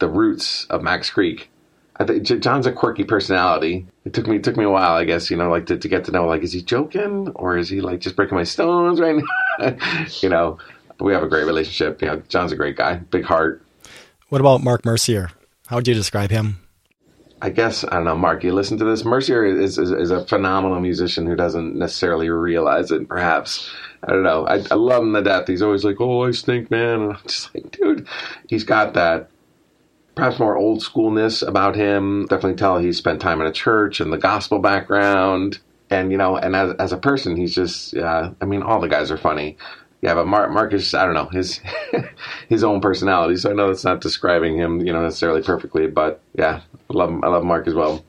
the 0.00 0.08
roots 0.08 0.66
of 0.66 0.82
Max 0.82 1.10
Creek. 1.10 1.50
I 2.00 2.04
think 2.04 2.24
John's 2.24 2.66
a 2.66 2.72
quirky 2.72 3.04
personality. 3.04 3.86
It 4.04 4.14
took 4.14 4.26
me 4.26 4.36
it 4.36 4.44
took 4.44 4.56
me 4.56 4.64
a 4.64 4.70
while, 4.70 4.94
I 4.94 5.04
guess, 5.04 5.30
you 5.30 5.36
know, 5.36 5.50
like 5.50 5.66
to, 5.66 5.78
to 5.78 5.88
get 5.88 6.06
to 6.06 6.12
know 6.12 6.26
like 6.26 6.42
is 6.42 6.52
he 6.52 6.62
joking 6.62 7.28
or 7.36 7.56
is 7.56 7.68
he 7.68 7.80
like 7.80 8.00
just 8.00 8.16
breaking 8.16 8.36
my 8.36 8.44
stones 8.44 9.00
right 9.00 9.16
now? 9.60 9.76
you 10.22 10.28
know, 10.28 10.58
but 10.98 11.04
we 11.04 11.12
have 11.12 11.22
a 11.22 11.28
great 11.28 11.44
relationship. 11.44 12.00
You 12.02 12.08
know, 12.08 12.22
John's 12.28 12.52
a 12.52 12.56
great 12.56 12.76
guy, 12.76 12.96
big 12.96 13.24
heart 13.24 13.62
what 14.30 14.40
about 14.40 14.62
Mark 14.62 14.84
Mercier? 14.84 15.30
How 15.66 15.76
would 15.76 15.88
you 15.88 15.94
describe 15.94 16.30
him? 16.30 16.60
I 17.42 17.50
guess 17.50 17.82
I 17.82 17.90
don't 17.90 18.04
know, 18.04 18.16
Mark. 18.16 18.44
You 18.44 18.52
listen 18.52 18.78
to 18.78 18.84
this. 18.84 19.04
Mercier 19.04 19.44
is, 19.44 19.76
is, 19.76 19.90
is 19.90 20.12
a 20.12 20.24
phenomenal 20.24 20.78
musician 20.78 21.26
who 21.26 21.34
doesn't 21.34 21.74
necessarily 21.74 22.30
realize 22.30 22.92
it. 22.92 23.08
Perhaps 23.08 23.68
I 24.04 24.12
don't 24.12 24.22
know. 24.22 24.46
I, 24.46 24.62
I 24.70 24.74
love 24.74 25.02
him 25.02 25.14
to 25.14 25.22
death. 25.22 25.48
He's 25.48 25.62
always 25.62 25.84
like, 25.84 26.00
"Oh, 26.00 26.26
I 26.26 26.30
stink, 26.30 26.70
man." 26.70 27.00
And 27.00 27.12
I'm 27.14 27.22
just 27.26 27.52
like, 27.52 27.72
dude, 27.72 28.06
he's 28.48 28.62
got 28.62 28.94
that 28.94 29.30
perhaps 30.20 30.38
more 30.38 30.56
old 30.56 30.80
schoolness 30.80 31.46
about 31.46 31.74
him. 31.74 32.26
Definitely 32.26 32.56
tell 32.56 32.78
he 32.78 32.92
spent 32.92 33.20
time 33.20 33.40
in 33.40 33.46
a 33.46 33.52
church 33.52 34.00
and 34.00 34.12
the 34.12 34.18
gospel 34.18 34.58
background. 34.58 35.58
And 35.90 36.12
you 36.12 36.18
know, 36.18 36.36
and 36.36 36.54
as 36.54 36.74
as 36.76 36.92
a 36.92 36.98
person, 36.98 37.36
he's 37.36 37.54
just 37.54 37.92
yeah. 37.92 38.30
I 38.40 38.44
mean, 38.44 38.62
all 38.62 38.80
the 38.80 38.88
guys 38.88 39.10
are 39.10 39.18
funny 39.18 39.56
yeah, 40.02 40.14
but 40.14 40.26
Mark, 40.26 40.50
Marcus, 40.50 40.94
I 40.94 41.04
don't 41.04 41.14
know 41.14 41.26
his 41.26 41.60
his 42.48 42.64
own 42.64 42.80
personality. 42.80 43.36
So 43.36 43.50
I 43.50 43.54
know 43.54 43.68
that's 43.68 43.84
not 43.84 44.00
describing 44.00 44.56
him, 44.56 44.80
you 44.80 44.92
know, 44.92 45.02
necessarily 45.02 45.42
perfectly. 45.42 45.86
But 45.88 46.20
yeah, 46.34 46.62
I 46.88 46.92
love. 46.92 47.10
I 47.22 47.28
love 47.28 47.44
Mark 47.44 47.66
as 47.66 47.74
well. 47.74 48.04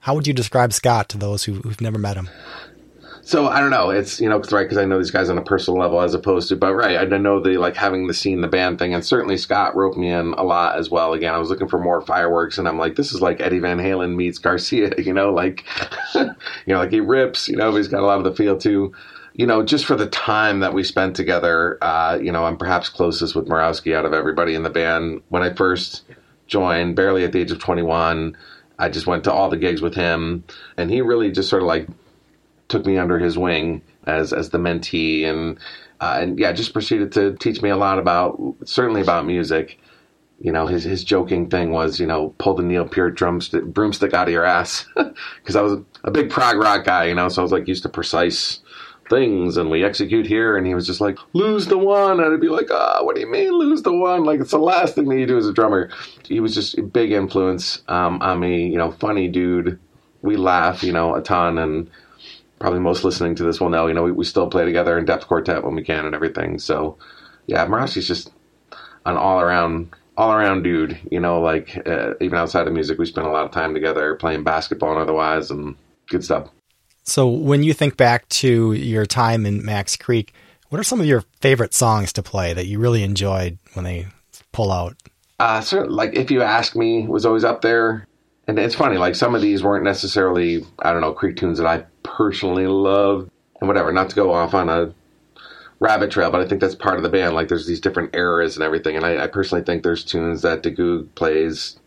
How 0.00 0.14
would 0.14 0.26
you 0.26 0.32
describe 0.34 0.72
Scott 0.72 1.08
to 1.10 1.18
those 1.18 1.44
who, 1.44 1.54
who've 1.54 1.80
never 1.80 1.98
met 1.98 2.16
him? 2.16 2.28
So 3.26 3.46
I 3.46 3.58
don't 3.60 3.70
know. 3.70 3.88
It's 3.88 4.20
you 4.20 4.28
know, 4.28 4.36
it's 4.36 4.52
right 4.52 4.64
because 4.64 4.76
I 4.76 4.84
know 4.84 4.98
these 4.98 5.10
guys 5.10 5.30
on 5.30 5.38
a 5.38 5.42
personal 5.42 5.80
level 5.80 6.00
as 6.02 6.12
opposed 6.12 6.50
to, 6.50 6.56
but 6.56 6.74
right, 6.74 6.98
I 6.98 7.04
know 7.16 7.40
the 7.40 7.56
like 7.56 7.74
having 7.74 8.06
the 8.06 8.12
scene, 8.12 8.42
the 8.42 8.48
band 8.48 8.78
thing, 8.78 8.92
and 8.92 9.04
certainly 9.04 9.38
Scott 9.38 9.74
roped 9.74 9.96
me 9.96 10.10
in 10.10 10.34
a 10.34 10.44
lot 10.44 10.78
as 10.78 10.90
well. 10.90 11.14
Again, 11.14 11.32
I 11.34 11.38
was 11.38 11.48
looking 11.48 11.68
for 11.68 11.78
more 11.78 12.02
fireworks, 12.02 12.58
and 12.58 12.68
I'm 12.68 12.78
like, 12.78 12.96
this 12.96 13.14
is 13.14 13.22
like 13.22 13.40
Eddie 13.40 13.60
Van 13.60 13.78
Halen 13.78 14.14
meets 14.14 14.38
Garcia, 14.38 14.92
you 14.98 15.14
know, 15.14 15.32
like 15.32 15.64
you 16.14 16.34
know, 16.66 16.78
like 16.78 16.90
he 16.90 17.00
rips, 17.00 17.48
you 17.48 17.56
know, 17.56 17.74
he's 17.74 17.88
got 17.88 18.02
a 18.02 18.06
lot 18.06 18.18
of 18.18 18.24
the 18.24 18.34
feel 18.34 18.58
too 18.58 18.94
you 19.36 19.46
know, 19.46 19.64
just 19.64 19.84
for 19.84 19.96
the 19.96 20.06
time 20.06 20.60
that 20.60 20.74
we 20.74 20.84
spent 20.84 21.16
together, 21.16 21.76
uh, 21.82 22.16
you 22.22 22.30
know, 22.30 22.44
I'm 22.44 22.56
perhaps 22.56 22.88
closest 22.88 23.34
with 23.34 23.48
Murawski 23.48 23.92
out 23.92 24.04
of 24.04 24.12
everybody 24.12 24.54
in 24.54 24.62
the 24.62 24.70
band. 24.70 25.22
When 25.28 25.42
I 25.42 25.52
first 25.52 26.04
joined, 26.46 26.94
barely 26.94 27.24
at 27.24 27.32
the 27.32 27.40
age 27.40 27.50
of 27.50 27.58
21, 27.58 28.36
I 28.78 28.88
just 28.88 29.08
went 29.08 29.24
to 29.24 29.32
all 29.32 29.50
the 29.50 29.56
gigs 29.56 29.82
with 29.82 29.96
him, 29.96 30.44
and 30.76 30.88
he 30.88 31.00
really 31.00 31.32
just 31.32 31.48
sort 31.50 31.62
of 31.62 31.66
like 31.66 31.88
took 32.74 32.86
me 32.86 32.98
under 32.98 33.20
his 33.20 33.38
wing 33.38 33.82
as 34.04 34.32
as 34.32 34.50
the 34.50 34.58
mentee, 34.58 35.24
and 35.24 35.58
uh, 36.00 36.18
and 36.20 36.38
yeah, 36.40 36.50
just 36.50 36.72
proceeded 36.72 37.12
to 37.12 37.34
teach 37.36 37.62
me 37.62 37.70
a 37.70 37.76
lot 37.76 38.00
about 38.00 38.56
certainly 38.64 39.00
about 39.00 39.26
music. 39.26 39.78
You 40.40 40.50
know, 40.50 40.66
his 40.66 40.82
his 40.82 41.04
joking 41.04 41.48
thing 41.48 41.70
was, 41.70 42.00
you 42.00 42.06
know, 42.06 42.34
pull 42.38 42.54
the 42.54 42.64
Neil 42.64 42.88
Peart 42.88 43.14
drumstick 43.14 43.64
broomstick 43.64 44.12
out 44.12 44.26
of 44.26 44.32
your 44.32 44.44
ass, 44.44 44.86
because 44.96 45.54
I 45.54 45.62
was 45.62 45.80
a 46.02 46.10
big 46.10 46.30
prog 46.30 46.56
rock 46.56 46.84
guy, 46.84 47.04
you 47.04 47.14
know, 47.14 47.28
so 47.28 47.40
I 47.40 47.44
was 47.44 47.52
like 47.52 47.68
used 47.68 47.84
to 47.84 47.88
precise 47.88 48.60
things 49.10 49.58
and 49.58 49.70
we 49.70 49.84
execute 49.84 50.26
here 50.26 50.56
and 50.56 50.66
he 50.66 50.74
was 50.74 50.86
just 50.86 51.00
like 51.00 51.18
lose 51.34 51.66
the 51.66 51.78
one. 51.78 52.20
And 52.20 52.32
i'd 52.32 52.40
be 52.40 52.48
like 52.48 52.68
ah 52.70 52.98
oh, 52.98 53.04
what 53.04 53.14
do 53.14 53.20
you 53.20 53.30
mean 53.30 53.52
lose 53.52 53.82
the 53.82 53.92
one? 53.92 54.24
Like 54.24 54.40
it's 54.40 54.50
the 54.50 54.58
last 54.58 54.96
thing 54.96 55.08
that 55.10 55.18
you 55.18 55.26
do 55.26 55.38
as 55.38 55.46
a 55.46 55.52
drummer. 55.52 55.90
He 56.26 56.40
was 56.40 56.54
just 56.54 56.76
a 56.78 56.82
big 56.82 57.12
influence 57.12 57.82
um, 57.86 58.20
on 58.20 58.40
me 58.40 58.66
you 58.66 58.78
know 58.78 58.90
funny 58.90 59.28
dude. 59.28 59.78
We 60.22 60.36
laugh 60.36 60.82
you 60.82 60.92
know 60.92 61.14
a 61.14 61.22
ton 61.22 61.58
and 61.58 61.88
probably 62.64 62.80
most 62.80 63.04
listening 63.04 63.34
to 63.34 63.44
this 63.44 63.60
will 63.60 63.68
know 63.68 63.86
you 63.86 63.94
know 63.94 64.04
we, 64.04 64.12
we 64.12 64.24
still 64.24 64.48
play 64.48 64.64
together 64.64 64.96
in 64.98 65.04
depth 65.04 65.26
quartet 65.26 65.62
when 65.62 65.74
we 65.74 65.82
can 65.82 66.06
and 66.06 66.14
everything 66.14 66.58
so 66.58 66.96
yeah, 67.46 67.66
Murawski's 67.66 68.08
just 68.08 68.32
an 69.06 69.16
all 69.16 69.40
around 69.40 69.94
all 70.16 70.32
around 70.32 70.62
dude. 70.62 70.98
You 71.10 71.20
know, 71.20 71.40
like 71.40 71.86
uh, 71.86 72.14
even 72.20 72.38
outside 72.38 72.66
of 72.66 72.72
music, 72.72 72.98
we 72.98 73.06
spend 73.06 73.26
a 73.26 73.30
lot 73.30 73.44
of 73.44 73.50
time 73.50 73.74
together 73.74 74.14
playing 74.16 74.44
basketball 74.44 74.92
and 74.92 75.00
otherwise, 75.00 75.50
and 75.50 75.76
good 76.08 76.24
stuff. 76.24 76.48
So, 77.04 77.28
when 77.28 77.62
you 77.62 77.74
think 77.74 77.96
back 77.96 78.28
to 78.30 78.72
your 78.72 79.06
time 79.06 79.44
in 79.44 79.64
Max 79.64 79.96
Creek, 79.96 80.32
what 80.70 80.80
are 80.80 80.84
some 80.84 81.00
of 81.00 81.06
your 81.06 81.24
favorite 81.40 81.74
songs 81.74 82.12
to 82.14 82.22
play 82.22 82.54
that 82.54 82.66
you 82.66 82.78
really 82.78 83.02
enjoyed 83.02 83.58
when 83.74 83.84
they 83.84 84.06
pull 84.52 84.72
out? 84.72 84.96
Uh, 85.38 85.60
sort 85.60 85.86
of, 85.86 85.92
like 85.92 86.14
if 86.14 86.30
you 86.30 86.42
ask 86.42 86.74
me, 86.74 87.06
was 87.06 87.26
always 87.26 87.44
up 87.44 87.60
there. 87.60 88.06
And 88.46 88.58
it's 88.58 88.74
funny, 88.74 88.98
like 88.98 89.14
some 89.14 89.34
of 89.34 89.40
these 89.40 89.62
weren't 89.62 89.84
necessarily, 89.84 90.66
I 90.78 90.92
don't 90.92 91.00
know, 91.00 91.14
Creek 91.14 91.36
tunes 91.36 91.56
that 91.56 91.66
I 91.66 91.84
personally 92.04 92.68
love 92.68 93.28
and 93.60 93.68
whatever. 93.68 93.92
Not 93.92 94.10
to 94.10 94.16
go 94.16 94.32
off 94.32 94.54
on 94.54 94.68
a 94.68 94.94
rabbit 95.80 96.10
trail, 96.10 96.30
but 96.30 96.40
I 96.40 96.46
think 96.46 96.60
that's 96.60 96.76
part 96.76 96.96
of 96.96 97.02
the 97.02 97.08
band. 97.08 97.34
Like 97.34 97.48
there's 97.48 97.66
these 97.66 97.80
different 97.80 98.14
eras 98.14 98.56
and 98.56 98.64
everything. 98.64 98.96
And 98.96 99.04
I, 99.04 99.24
I 99.24 99.26
personally 99.26 99.64
think 99.64 99.82
there's 99.82 100.04
tunes 100.04 100.42
that 100.42 100.62
Dagoog 100.62 101.08
plays 101.16 101.78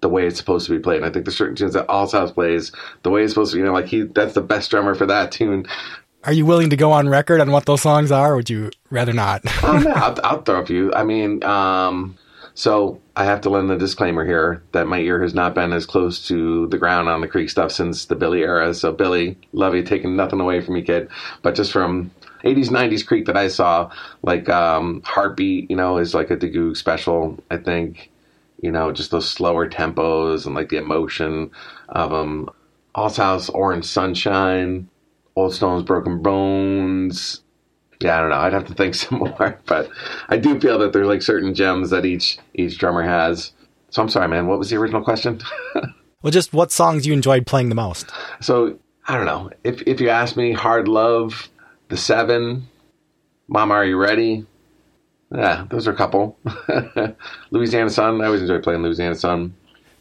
the 0.00 0.08
way 0.08 0.26
it's 0.26 0.38
supposed 0.38 0.66
to 0.66 0.72
be 0.72 0.78
played. 0.78 0.98
And 0.98 1.06
I 1.06 1.10
think 1.10 1.24
there's 1.24 1.36
certain 1.36 1.56
tunes 1.56 1.72
that 1.72 1.88
Allshouse 1.88 2.32
plays 2.32 2.72
the 3.02 3.10
way 3.10 3.22
it's 3.22 3.32
supposed 3.32 3.52
to. 3.52 3.58
You 3.58 3.64
know, 3.64 3.72
like 3.72 3.86
he 3.86 4.02
that's 4.02 4.34
the 4.34 4.42
best 4.42 4.70
drummer 4.70 4.94
for 4.94 5.06
that 5.06 5.32
tune. 5.32 5.66
Are 6.24 6.32
you 6.32 6.44
willing 6.44 6.70
to 6.70 6.76
go 6.76 6.92
on 6.92 7.08
record 7.08 7.40
on 7.40 7.50
what 7.50 7.66
those 7.66 7.80
songs 7.80 8.10
are? 8.10 8.32
Or 8.32 8.36
would 8.36 8.50
you 8.50 8.70
rather 8.90 9.12
not? 9.12 9.42
oh 9.62 9.78
no, 9.78 9.90
I'll, 9.94 10.18
I'll, 10.24 10.42
throw 10.42 10.60
a 10.60 10.66
few. 10.66 10.92
I 10.92 11.04
mean, 11.04 11.42
um, 11.44 12.18
so 12.58 13.00
I 13.14 13.24
have 13.24 13.40
to 13.42 13.50
lend 13.50 13.70
the 13.70 13.76
disclaimer 13.76 14.26
here 14.26 14.64
that 14.72 14.88
my 14.88 14.98
ear 14.98 15.22
has 15.22 15.32
not 15.32 15.54
been 15.54 15.72
as 15.72 15.86
close 15.86 16.26
to 16.26 16.66
the 16.66 16.76
ground 16.76 17.08
on 17.08 17.20
the 17.20 17.28
Creek 17.28 17.50
stuff 17.50 17.70
since 17.70 18.06
the 18.06 18.16
Billy 18.16 18.42
era. 18.42 18.74
So 18.74 18.90
Billy, 18.90 19.38
love 19.52 19.76
you, 19.76 19.84
taking 19.84 20.16
nothing 20.16 20.40
away 20.40 20.60
from 20.60 20.74
you, 20.74 20.82
kid. 20.82 21.08
But 21.42 21.54
just 21.54 21.70
from 21.70 22.10
80s, 22.42 22.68
90s 22.68 23.06
Creek 23.06 23.26
that 23.26 23.36
I 23.36 23.46
saw, 23.46 23.92
like 24.22 24.48
um, 24.48 25.02
Heartbeat, 25.04 25.70
you 25.70 25.76
know, 25.76 25.98
is 25.98 26.14
like 26.14 26.32
a 26.32 26.36
Dagoog 26.36 26.76
special, 26.76 27.38
I 27.48 27.58
think 27.58 28.10
you 28.60 28.72
know, 28.72 28.90
just 28.90 29.12
those 29.12 29.30
slower 29.30 29.70
tempos 29.70 30.44
and 30.44 30.56
like 30.56 30.68
the 30.68 30.78
emotion 30.78 31.52
of 31.90 32.10
them. 32.10 32.50
Allshouse, 32.96 33.48
Orange 33.54 33.84
Sunshine, 33.84 34.88
Old 35.36 35.54
Stones, 35.54 35.84
Broken 35.84 36.20
Bones. 36.22 37.42
Yeah, 38.00 38.16
I 38.16 38.20
don't 38.20 38.30
know. 38.30 38.36
I'd 38.36 38.52
have 38.52 38.66
to 38.66 38.74
think 38.74 38.94
some 38.94 39.18
more, 39.18 39.58
but 39.66 39.90
I 40.28 40.36
do 40.36 40.58
feel 40.60 40.78
that 40.78 40.92
there's 40.92 41.06
like 41.06 41.22
certain 41.22 41.54
gems 41.54 41.90
that 41.90 42.04
each 42.04 42.38
each 42.54 42.78
drummer 42.78 43.02
has. 43.02 43.52
So 43.90 44.02
I'm 44.02 44.08
sorry, 44.08 44.28
man. 44.28 44.46
What 44.46 44.58
was 44.58 44.70
the 44.70 44.76
original 44.76 45.02
question? 45.02 45.40
well, 46.22 46.30
just 46.30 46.52
what 46.52 46.72
songs 46.72 47.06
you 47.06 47.12
enjoyed 47.12 47.46
playing 47.46 47.70
the 47.70 47.74
most. 47.74 48.10
So 48.40 48.78
I 49.06 49.16
don't 49.16 49.26
know. 49.26 49.50
If 49.64 49.82
if 49.82 50.00
you 50.00 50.10
ask 50.10 50.36
me, 50.36 50.52
Hard 50.52 50.88
Love, 50.88 51.48
The 51.88 51.96
Seven, 51.96 52.68
Mama, 53.48 53.74
Are 53.74 53.84
You 53.84 53.96
Ready? 53.96 54.46
Yeah, 55.34 55.66
those 55.68 55.86
are 55.86 55.92
a 55.92 55.96
couple. 55.96 56.38
Louisiana 57.50 57.90
Sun. 57.90 58.20
I 58.20 58.26
always 58.26 58.40
enjoy 58.40 58.60
playing 58.60 58.82
Louisiana 58.82 59.14
Sun. 59.14 59.54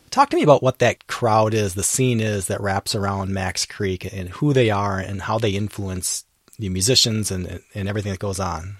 Talk 0.09 0.29
to 0.29 0.37
me 0.37 0.43
about 0.43 0.63
what 0.63 0.79
that 0.79 1.07
crowd 1.07 1.53
is, 1.53 1.73
the 1.73 1.83
scene 1.83 2.21
is 2.21 2.47
that 2.47 2.61
wraps 2.61 2.95
around 2.95 3.33
Max 3.33 3.65
Creek, 3.65 4.05
and 4.13 4.29
who 4.29 4.53
they 4.53 4.69
are, 4.69 4.99
and 4.99 5.21
how 5.21 5.37
they 5.37 5.51
influence 5.51 6.23
the 6.59 6.69
musicians 6.69 7.31
and 7.31 7.61
and 7.73 7.87
everything 7.87 8.11
that 8.11 8.19
goes 8.19 8.39
on. 8.39 8.77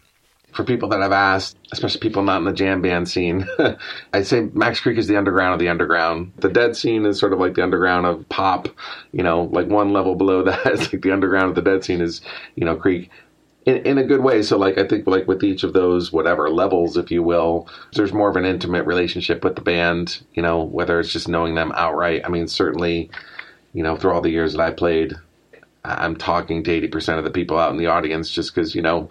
For 0.53 0.63
people 0.63 0.89
that 0.89 1.03
I've 1.03 1.11
asked, 1.11 1.57
especially 1.71 1.99
people 1.99 2.23
not 2.23 2.37
in 2.37 2.45
the 2.45 2.53
jam 2.53 2.81
band 2.81 3.07
scene, 3.07 3.45
I'd 4.13 4.25
say 4.25 4.49
Max 4.53 4.79
Creek 4.79 4.97
is 4.97 5.07
the 5.07 5.17
underground 5.17 5.53
of 5.53 5.59
the 5.59 5.69
underground. 5.69 6.31
The 6.37 6.49
Dead 6.49 6.75
scene 6.75 7.05
is 7.05 7.19
sort 7.19 7.33
of 7.33 7.39
like 7.39 7.53
the 7.53 7.61
underground 7.61 8.07
of 8.07 8.27
pop. 8.29 8.67
You 9.11 9.21
know, 9.21 9.43
like 9.43 9.67
one 9.67 9.93
level 9.93 10.15
below 10.15 10.43
that, 10.45 10.65
it's 10.65 10.91
like 10.91 11.03
the 11.03 11.11
underground 11.11 11.49
of 11.49 11.55
the 11.55 11.61
Dead 11.61 11.83
scene 11.83 12.01
is, 12.01 12.21
you 12.55 12.65
know, 12.65 12.75
Creek 12.75 13.11
in, 13.67 13.75
in 13.85 13.97
a 13.99 14.03
good 14.03 14.21
way. 14.21 14.41
So 14.41 14.57
like 14.57 14.79
I 14.79 14.87
think 14.87 15.05
like 15.05 15.27
with 15.27 15.43
each 15.43 15.63
of 15.63 15.73
those 15.73 16.11
whatever 16.11 16.49
levels, 16.49 16.97
if 16.97 17.11
you 17.11 17.21
will, 17.21 17.67
there's 17.93 18.13
more 18.13 18.29
of 18.29 18.37
an 18.37 18.45
intimate 18.45 18.85
relationship 18.85 19.43
with 19.43 19.55
the 19.55 19.61
band. 19.61 20.23
You 20.33 20.41
know, 20.41 20.63
whether 20.63 20.99
it's 20.99 21.11
just 21.11 21.27
knowing 21.27 21.53
them 21.53 21.71
outright. 21.75 22.21
I 22.25 22.29
mean, 22.29 22.47
certainly, 22.47 23.11
you 23.73 23.83
know, 23.83 23.95
through 23.95 24.13
all 24.13 24.21
the 24.21 24.31
years 24.31 24.53
that 24.53 24.61
I 24.61 24.71
played, 24.71 25.13
I'm 25.83 26.15
talking 26.15 26.63
to 26.63 26.89
80% 26.89 27.17
of 27.17 27.23
the 27.23 27.29
people 27.29 27.57
out 27.57 27.71
in 27.71 27.77
the 27.77 27.87
audience 27.87 28.29
just 28.29 28.53
because, 28.53 28.75
you 28.75 28.81
know, 28.81 29.09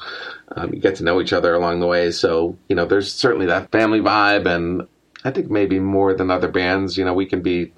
um, 0.54 0.74
you 0.74 0.80
get 0.80 0.96
to 0.96 1.04
know 1.04 1.20
each 1.20 1.32
other 1.32 1.54
along 1.54 1.80
the 1.80 1.86
way. 1.86 2.10
So, 2.10 2.56
you 2.68 2.76
know, 2.76 2.84
there's 2.84 3.12
certainly 3.12 3.46
that 3.46 3.72
family 3.72 4.00
vibe. 4.00 4.46
And 4.46 4.86
I 5.24 5.30
think 5.30 5.50
maybe 5.50 5.78
more 5.80 6.14
than 6.14 6.30
other 6.30 6.48
bands, 6.48 6.96
you 6.98 7.04
know, 7.04 7.14
we 7.14 7.26
can 7.26 7.40
be 7.40 7.72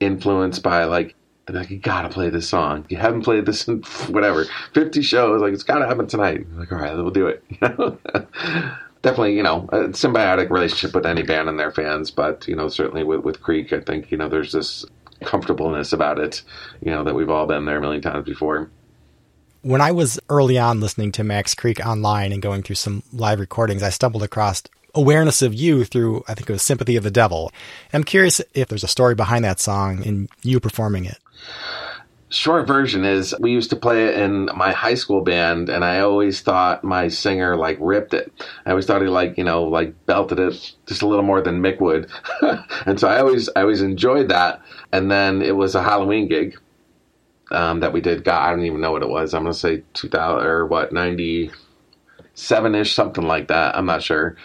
influenced 0.00 0.62
by 0.62 0.84
like 0.84 1.14
like, 1.50 1.70
you 1.70 1.78
gotta 1.78 2.08
play 2.08 2.30
this 2.30 2.48
song. 2.48 2.84
You 2.88 2.98
haven't 2.98 3.22
played 3.22 3.46
this 3.46 3.68
in 3.68 3.82
whatever, 4.08 4.44
50 4.74 5.02
shows. 5.02 5.40
Like, 5.40 5.52
it's 5.52 5.62
gotta 5.62 5.86
happen 5.86 6.06
tonight. 6.06 6.40
I'm 6.40 6.58
like, 6.58 6.72
all 6.72 6.78
right, 6.78 6.94
we'll 6.94 7.10
do 7.10 7.26
it. 7.26 7.42
Definitely, 9.02 9.36
you 9.36 9.42
know, 9.42 9.68
a 9.72 9.88
symbiotic 9.88 10.50
relationship 10.50 10.94
with 10.94 11.06
any 11.06 11.22
band 11.22 11.48
and 11.48 11.58
their 11.58 11.70
fans, 11.70 12.10
but, 12.10 12.46
you 12.48 12.56
know, 12.56 12.68
certainly 12.68 13.04
with, 13.04 13.20
with 13.20 13.40
Creek, 13.40 13.72
I 13.72 13.80
think, 13.80 14.10
you 14.10 14.18
know, 14.18 14.28
there's 14.28 14.52
this 14.52 14.84
comfortableness 15.22 15.92
about 15.92 16.18
it, 16.18 16.42
you 16.82 16.90
know, 16.90 17.04
that 17.04 17.14
we've 17.14 17.30
all 17.30 17.46
been 17.46 17.64
there 17.64 17.78
a 17.78 17.80
million 17.80 18.02
times 18.02 18.24
before. 18.24 18.70
When 19.62 19.80
I 19.80 19.92
was 19.92 20.20
early 20.28 20.58
on 20.58 20.80
listening 20.80 21.12
to 21.12 21.24
Max 21.24 21.54
Creek 21.54 21.84
online 21.84 22.32
and 22.32 22.40
going 22.40 22.62
through 22.62 22.76
some 22.76 23.02
live 23.12 23.40
recordings, 23.40 23.82
I 23.82 23.90
stumbled 23.90 24.22
across 24.22 24.62
awareness 24.94 25.42
of 25.42 25.54
you 25.54 25.84
through, 25.84 26.24
I 26.28 26.34
think 26.34 26.48
it 26.48 26.52
was 26.52 26.62
Sympathy 26.62 26.96
of 26.96 27.04
the 27.04 27.10
Devil. 27.10 27.52
I'm 27.92 28.04
curious 28.04 28.40
if 28.54 28.68
there's 28.68 28.84
a 28.84 28.88
story 28.88 29.14
behind 29.14 29.44
that 29.44 29.60
song 29.60 30.06
and 30.06 30.28
you 30.42 30.60
performing 30.60 31.04
it. 31.04 31.18
Short 32.30 32.66
version 32.66 33.06
is 33.06 33.34
we 33.40 33.52
used 33.52 33.70
to 33.70 33.76
play 33.76 34.06
it 34.06 34.18
in 34.18 34.50
my 34.54 34.72
high 34.72 34.94
school 34.94 35.22
band, 35.22 35.70
and 35.70 35.82
I 35.82 36.00
always 36.00 36.42
thought 36.42 36.84
my 36.84 37.08
singer 37.08 37.56
like 37.56 37.78
ripped 37.80 38.12
it. 38.12 38.30
I 38.66 38.70
always 38.70 38.84
thought 38.84 39.00
he 39.00 39.08
like 39.08 39.38
you 39.38 39.44
know 39.44 39.64
like 39.64 39.94
belted 40.04 40.38
it 40.38 40.72
just 40.86 41.00
a 41.00 41.06
little 41.06 41.24
more 41.24 41.40
than 41.40 41.62
Mick 41.62 41.80
would, 41.80 42.10
and 42.86 43.00
so 43.00 43.08
I 43.08 43.20
always 43.20 43.48
I 43.56 43.62
always 43.62 43.80
enjoyed 43.80 44.28
that. 44.28 44.60
And 44.92 45.10
then 45.10 45.40
it 45.40 45.56
was 45.56 45.74
a 45.74 45.82
Halloween 45.82 46.28
gig 46.28 46.58
um, 47.50 47.80
that 47.80 47.94
we 47.94 48.02
did. 48.02 48.24
God, 48.24 48.46
I 48.46 48.50
don't 48.50 48.66
even 48.66 48.82
know 48.82 48.92
what 48.92 49.02
it 49.02 49.08
was. 49.08 49.32
I'm 49.32 49.44
gonna 49.44 49.54
say 49.54 49.82
2000 49.94 50.46
or 50.46 50.66
what 50.66 50.92
97 50.92 52.74
ish, 52.74 52.94
something 52.94 53.24
like 53.24 53.48
that. 53.48 53.74
I'm 53.74 53.86
not 53.86 54.02
sure, 54.02 54.36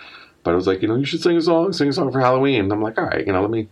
but 0.43 0.51
it 0.51 0.55
was 0.55 0.67
like 0.67 0.81
you 0.81 0.87
know 0.87 0.95
you 0.95 1.05
should 1.05 1.21
sing 1.21 1.35
a 1.35 1.41
song, 1.41 1.73
sing 1.73 1.89
a 1.89 1.93
song 1.93 2.13
for 2.13 2.21
Halloween. 2.21 2.71
I'm 2.71 2.81
like 2.81 2.97
all 2.97 3.05
right, 3.07 3.27
you 3.27 3.33
know 3.33 3.41
let 3.41 3.51
me 3.51 3.67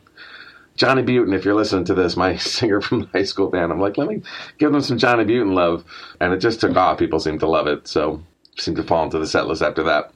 Johnny 0.81 1.03
Buten, 1.03 1.35
if 1.35 1.45
you're 1.45 1.53
listening 1.53 1.85
to 1.85 1.93
this, 1.93 2.17
my 2.17 2.35
singer 2.37 2.81
from 2.81 3.01
the 3.01 3.07
high 3.09 3.23
school 3.23 3.51
band, 3.51 3.71
I'm 3.71 3.79
like, 3.79 3.99
let 3.99 4.07
me 4.07 4.23
give 4.57 4.71
them 4.71 4.81
some 4.81 4.97
Johnny 4.97 5.23
Buten 5.23 5.53
love. 5.53 5.85
And 6.19 6.33
it 6.33 6.37
just 6.37 6.59
took 6.59 6.75
off. 6.75 6.97
People 6.97 7.19
seem 7.19 7.37
to 7.37 7.47
love 7.47 7.67
it. 7.67 7.87
So 7.87 8.23
seemed 8.57 8.77
to 8.77 8.83
fall 8.83 9.03
into 9.03 9.19
the 9.19 9.27
set 9.27 9.45
list 9.45 9.61
after 9.61 9.83
that. 9.83 10.11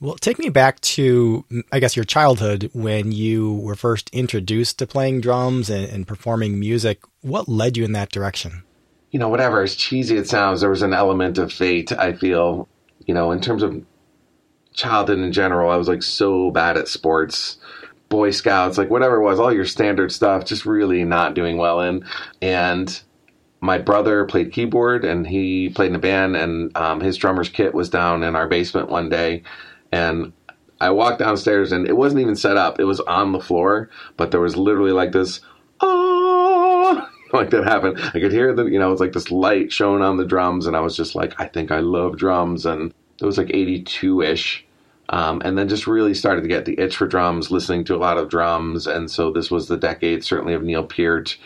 Well, 0.00 0.14
take 0.14 0.38
me 0.38 0.48
back 0.48 0.80
to, 0.80 1.44
I 1.70 1.78
guess, 1.78 1.94
your 1.94 2.06
childhood 2.06 2.70
when 2.72 3.12
you 3.12 3.52
were 3.52 3.74
first 3.74 4.08
introduced 4.14 4.78
to 4.78 4.86
playing 4.86 5.20
drums 5.20 5.68
and, 5.68 5.86
and 5.90 6.08
performing 6.08 6.58
music. 6.58 7.02
What 7.20 7.46
led 7.46 7.76
you 7.76 7.84
in 7.84 7.92
that 7.92 8.10
direction? 8.10 8.62
You 9.10 9.18
know, 9.18 9.28
whatever, 9.28 9.60
as 9.60 9.76
cheesy 9.76 10.16
it 10.16 10.26
sounds, 10.26 10.62
there 10.62 10.70
was 10.70 10.80
an 10.80 10.94
element 10.94 11.36
of 11.36 11.52
fate, 11.52 11.92
I 11.92 12.14
feel. 12.14 12.66
You 13.04 13.12
know, 13.12 13.30
in 13.30 13.42
terms 13.42 13.62
of 13.62 13.84
childhood 14.72 15.18
in 15.18 15.32
general, 15.32 15.70
I 15.70 15.76
was 15.76 15.86
like 15.86 16.02
so 16.02 16.50
bad 16.50 16.78
at 16.78 16.88
sports 16.88 17.58
Boy 18.08 18.30
Scouts, 18.30 18.78
like 18.78 18.90
whatever 18.90 19.16
it 19.16 19.24
was, 19.24 19.40
all 19.40 19.52
your 19.52 19.64
standard 19.64 20.12
stuff, 20.12 20.44
just 20.44 20.64
really 20.64 21.04
not 21.04 21.34
doing 21.34 21.56
well 21.56 21.80
in. 21.80 22.04
And 22.40 23.00
my 23.60 23.78
brother 23.78 24.24
played 24.24 24.52
keyboard 24.52 25.04
and 25.04 25.26
he 25.26 25.70
played 25.70 25.90
in 25.90 25.96
a 25.96 26.00
band, 26.00 26.36
and 26.36 26.76
um, 26.76 27.00
his 27.00 27.16
drummer's 27.16 27.48
kit 27.48 27.74
was 27.74 27.90
down 27.90 28.22
in 28.22 28.36
our 28.36 28.48
basement 28.48 28.88
one 28.88 29.08
day. 29.08 29.42
And 29.90 30.32
I 30.80 30.90
walked 30.90 31.18
downstairs 31.18 31.72
and 31.72 31.88
it 31.88 31.96
wasn't 31.96 32.20
even 32.20 32.36
set 32.36 32.56
up, 32.56 32.78
it 32.78 32.84
was 32.84 33.00
on 33.00 33.32
the 33.32 33.40
floor, 33.40 33.90
but 34.16 34.30
there 34.30 34.40
was 34.40 34.56
literally 34.56 34.92
like 34.92 35.12
this, 35.12 35.40
oh, 35.80 37.08
like 37.32 37.50
that 37.50 37.64
happened. 37.64 37.98
I 37.98 38.20
could 38.20 38.32
hear 38.32 38.54
the, 38.54 38.66
you 38.66 38.78
know, 38.78 38.92
it's 38.92 39.00
like 39.00 39.12
this 39.12 39.30
light 39.30 39.72
shone 39.72 40.02
on 40.02 40.16
the 40.16 40.26
drums, 40.26 40.66
and 40.66 40.76
I 40.76 40.80
was 40.80 40.96
just 40.96 41.14
like, 41.14 41.38
I 41.40 41.46
think 41.46 41.70
I 41.70 41.80
love 41.80 42.18
drums. 42.18 42.66
And 42.66 42.92
it 43.20 43.24
was 43.24 43.38
like 43.38 43.50
82 43.50 44.22
ish 44.22 44.65
um, 45.08 45.40
and 45.44 45.56
then 45.56 45.68
just 45.68 45.86
really 45.86 46.14
started 46.14 46.42
to 46.42 46.48
get 46.48 46.64
the 46.64 46.78
itch 46.80 46.96
for 46.96 47.06
drums, 47.06 47.50
listening 47.50 47.84
to 47.84 47.94
a 47.94 47.98
lot 47.98 48.18
of 48.18 48.28
drums. 48.28 48.86
And 48.86 49.10
so 49.10 49.30
this 49.30 49.50
was 49.50 49.68
the 49.68 49.76
decade, 49.76 50.24
certainly, 50.24 50.54
of 50.54 50.62
Neil 50.62 50.84
Peart, 50.84 51.36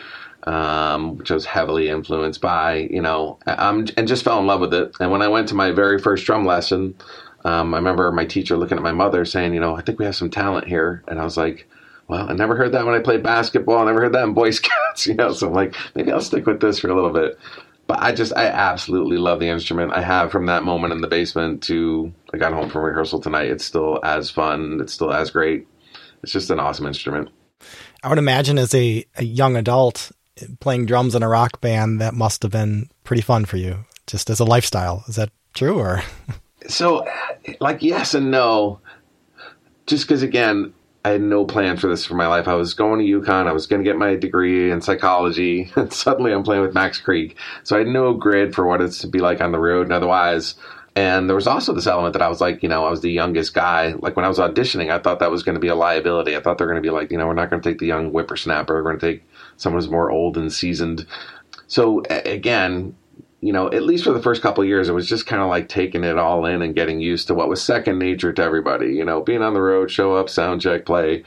um, 0.43 1.17
which 1.17 1.31
I 1.31 1.35
was 1.35 1.45
heavily 1.45 1.89
influenced 1.89 2.41
by, 2.41 2.87
you 2.91 3.01
know, 3.01 3.37
um, 3.45 3.87
and 3.97 4.07
just 4.07 4.23
fell 4.23 4.39
in 4.39 4.47
love 4.47 4.61
with 4.61 4.73
it. 4.73 4.95
And 4.99 5.11
when 5.11 5.21
I 5.21 5.27
went 5.27 5.47
to 5.49 5.55
my 5.55 5.71
very 5.71 5.99
first 5.99 6.25
drum 6.25 6.45
lesson, 6.45 6.95
um, 7.45 7.73
I 7.73 7.77
remember 7.77 8.11
my 8.11 8.25
teacher 8.25 8.57
looking 8.57 8.77
at 8.77 8.83
my 8.83 8.91
mother 8.91 9.25
saying, 9.25 9.53
you 9.53 9.59
know, 9.59 9.75
I 9.75 9.81
think 9.81 9.99
we 9.99 10.05
have 10.05 10.15
some 10.15 10.29
talent 10.29 10.67
here. 10.67 11.03
And 11.07 11.19
I 11.19 11.23
was 11.23 11.37
like, 11.37 11.67
well, 12.07 12.29
I 12.29 12.33
never 12.33 12.55
heard 12.55 12.73
that 12.73 12.85
when 12.85 12.95
I 12.95 12.99
played 12.99 13.23
basketball. 13.23 13.77
I 13.77 13.85
never 13.85 14.01
heard 14.01 14.13
that 14.13 14.23
in 14.23 14.33
Boy 14.33 14.51
Scouts, 14.51 15.05
you 15.07 15.13
know, 15.13 15.33
so 15.33 15.47
I'm 15.47 15.53
like, 15.53 15.75
maybe 15.95 16.11
I'll 16.11 16.21
stick 16.21 16.45
with 16.45 16.61
this 16.61 16.79
for 16.79 16.89
a 16.89 16.95
little 16.95 17.11
bit 17.11 17.37
but 17.91 18.01
I 18.01 18.13
just 18.13 18.31
I 18.37 18.45
absolutely 18.45 19.17
love 19.17 19.41
the 19.41 19.49
instrument. 19.49 19.91
I 19.91 20.01
have 20.01 20.31
from 20.31 20.45
that 20.45 20.63
moment 20.63 20.93
in 20.93 21.01
the 21.01 21.09
basement 21.09 21.61
to 21.63 22.13
I 22.33 22.37
got 22.37 22.53
home 22.53 22.69
from 22.69 22.83
rehearsal 22.83 23.19
tonight. 23.19 23.49
It's 23.49 23.65
still 23.65 23.99
as 24.01 24.29
fun. 24.29 24.79
It's 24.81 24.93
still 24.93 25.11
as 25.11 25.29
great. 25.29 25.67
It's 26.23 26.31
just 26.31 26.49
an 26.51 26.57
awesome 26.57 26.85
instrument. 26.85 27.27
I 28.01 28.07
would 28.07 28.17
imagine 28.17 28.57
as 28.57 28.73
a, 28.73 29.05
a 29.17 29.25
young 29.25 29.57
adult 29.57 30.13
playing 30.61 30.85
drums 30.85 31.15
in 31.15 31.21
a 31.21 31.27
rock 31.27 31.59
band 31.59 31.99
that 31.99 32.13
must 32.13 32.43
have 32.43 32.51
been 32.53 32.89
pretty 33.03 33.23
fun 33.23 33.43
for 33.43 33.57
you, 33.57 33.83
just 34.07 34.29
as 34.29 34.39
a 34.39 34.45
lifestyle. 34.45 35.03
Is 35.09 35.17
that 35.17 35.31
true 35.53 35.77
or? 35.77 36.01
So, 36.67 37.07
like, 37.59 37.81
yes 37.81 38.13
and 38.13 38.29
no. 38.29 38.81
Just 39.87 40.07
because, 40.07 40.21
again, 40.21 40.75
I 41.03 41.09
had 41.09 41.21
no 41.21 41.45
plan 41.45 41.77
for 41.77 41.87
this 41.87 42.05
for 42.05 42.13
my 42.13 42.27
life. 42.27 42.47
I 42.47 42.53
was 42.53 42.75
going 42.75 42.99
to 42.99 43.21
UConn. 43.21 43.47
I 43.47 43.53
was 43.53 43.65
going 43.65 43.83
to 43.83 43.89
get 43.89 43.97
my 43.97 44.15
degree 44.15 44.71
in 44.71 44.81
psychology. 44.81 45.71
And 45.75 45.91
suddenly 45.91 46.31
I'm 46.31 46.43
playing 46.43 46.61
with 46.61 46.75
Max 46.75 46.99
Creek. 46.99 47.37
So 47.63 47.75
I 47.75 47.79
had 47.79 47.87
no 47.87 48.13
grid 48.13 48.53
for 48.53 48.67
what 48.67 48.81
it's 48.81 48.99
to 48.99 49.07
be 49.07 49.19
like 49.19 49.41
on 49.41 49.51
the 49.51 49.59
road 49.59 49.87
and 49.87 49.93
otherwise. 49.93 50.55
And 50.95 51.27
there 51.27 51.35
was 51.35 51.47
also 51.47 51.73
this 51.73 51.87
element 51.87 52.13
that 52.13 52.21
I 52.21 52.27
was 52.27 52.41
like, 52.41 52.61
you 52.61 52.69
know, 52.69 52.85
I 52.85 52.89
was 52.91 53.01
the 53.01 53.11
youngest 53.11 53.53
guy. 53.53 53.93
Like 53.93 54.15
when 54.15 54.25
I 54.25 54.27
was 54.27 54.39
auditioning, 54.39 54.91
I 54.91 54.99
thought 54.99 55.19
that 55.19 55.31
was 55.31 55.41
going 55.41 55.55
to 55.55 55.59
be 55.59 55.69
a 55.69 55.75
liability. 55.75 56.35
I 56.35 56.41
thought 56.41 56.57
they're 56.57 56.67
going 56.67 56.81
to 56.81 56.87
be 56.87 56.93
like, 56.93 57.11
you 57.11 57.17
know, 57.17 57.27
we're 57.27 57.33
not 57.33 57.49
going 57.49 57.61
to 57.61 57.69
take 57.69 57.79
the 57.79 57.87
young 57.87 58.11
whippersnapper. 58.11 58.73
We're 58.73 58.83
going 58.83 58.99
to 58.99 59.13
take 59.13 59.23
someone 59.57 59.81
who's 59.81 59.89
more 59.89 60.11
old 60.11 60.37
and 60.37 60.51
seasoned. 60.51 61.07
So 61.67 62.03
again, 62.09 62.95
you 63.41 63.51
know, 63.51 63.67
at 63.71 63.83
least 63.83 64.03
for 64.03 64.13
the 64.13 64.21
first 64.21 64.43
couple 64.43 64.61
of 64.61 64.67
years, 64.67 64.87
it 64.87 64.93
was 64.93 65.09
just 65.09 65.25
kind 65.25 65.41
of 65.41 65.49
like 65.49 65.67
taking 65.67 66.03
it 66.03 66.17
all 66.17 66.45
in 66.45 66.61
and 66.61 66.75
getting 66.75 66.99
used 66.99 67.27
to 67.27 67.33
what 67.33 67.49
was 67.49 67.61
second 67.61 67.97
nature 67.97 68.31
to 68.31 68.41
everybody. 68.41 68.93
You 68.93 69.03
know, 69.03 69.21
being 69.21 69.41
on 69.41 69.55
the 69.55 69.61
road, 69.61 69.89
show 69.89 70.15
up, 70.15 70.29
sound 70.29 70.61
check, 70.61 70.85
play. 70.85 71.23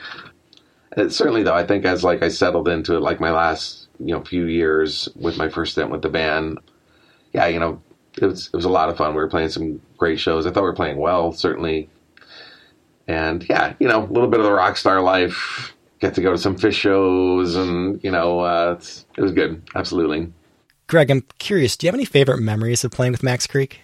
It, 0.97 1.13
certainly, 1.13 1.43
though, 1.43 1.55
I 1.55 1.67
think 1.67 1.85
as 1.85 2.05
like 2.05 2.23
I 2.23 2.29
settled 2.29 2.69
into 2.69 2.95
it, 2.95 3.01
like 3.01 3.19
my 3.21 3.33
last 3.33 3.89
you 3.99 4.15
know 4.15 4.23
few 4.23 4.47
years 4.47 5.09
with 5.17 5.37
my 5.37 5.49
first 5.49 5.73
stint 5.73 5.91
with 5.91 6.03
the 6.03 6.09
band, 6.09 6.59
yeah, 7.33 7.49
you 7.49 7.59
know, 7.59 7.83
it 8.17 8.27
was 8.27 8.47
it 8.47 8.55
was 8.57 8.65
a 8.65 8.71
lot 8.71 8.89
of 8.89 8.97
fun. 8.97 9.11
We 9.11 9.21
were 9.21 9.29
playing 9.29 9.49
some 9.49 9.81
great 9.99 10.21
shows. 10.21 10.47
I 10.47 10.51
thought 10.51 10.63
we 10.63 10.69
were 10.69 10.75
playing 10.75 10.99
well, 10.99 11.33
certainly. 11.33 11.91
And 13.09 13.45
yeah, 13.51 13.75
you 13.81 13.89
know, 13.89 14.05
a 14.05 14.07
little 14.07 14.31
bit 14.31 14.39
of 14.39 14.47
the 14.47 14.53
rock 14.53 14.77
star 14.77 15.01
life. 15.01 15.75
Get 15.99 16.15
to 16.15 16.21
go 16.21 16.33
to 16.33 16.39
some 16.39 16.57
Phish 16.57 16.75
shows, 16.75 17.57
and 17.57 18.03
you 18.05 18.11
know, 18.13 18.39
uh, 18.41 18.79
it 19.17 19.21
was 19.21 19.33
good. 19.33 19.63
Absolutely. 19.75 20.33
Greg, 20.87 21.11
I'm 21.11 21.25
curious. 21.39 21.77
Do 21.77 21.87
you 21.87 21.89
have 21.89 21.95
any 21.95 22.05
favorite 22.05 22.41
memories 22.41 22.85
of 22.85 22.91
playing 22.91 23.13
with 23.13 23.23
Max 23.23 23.47
Creek? 23.47 23.81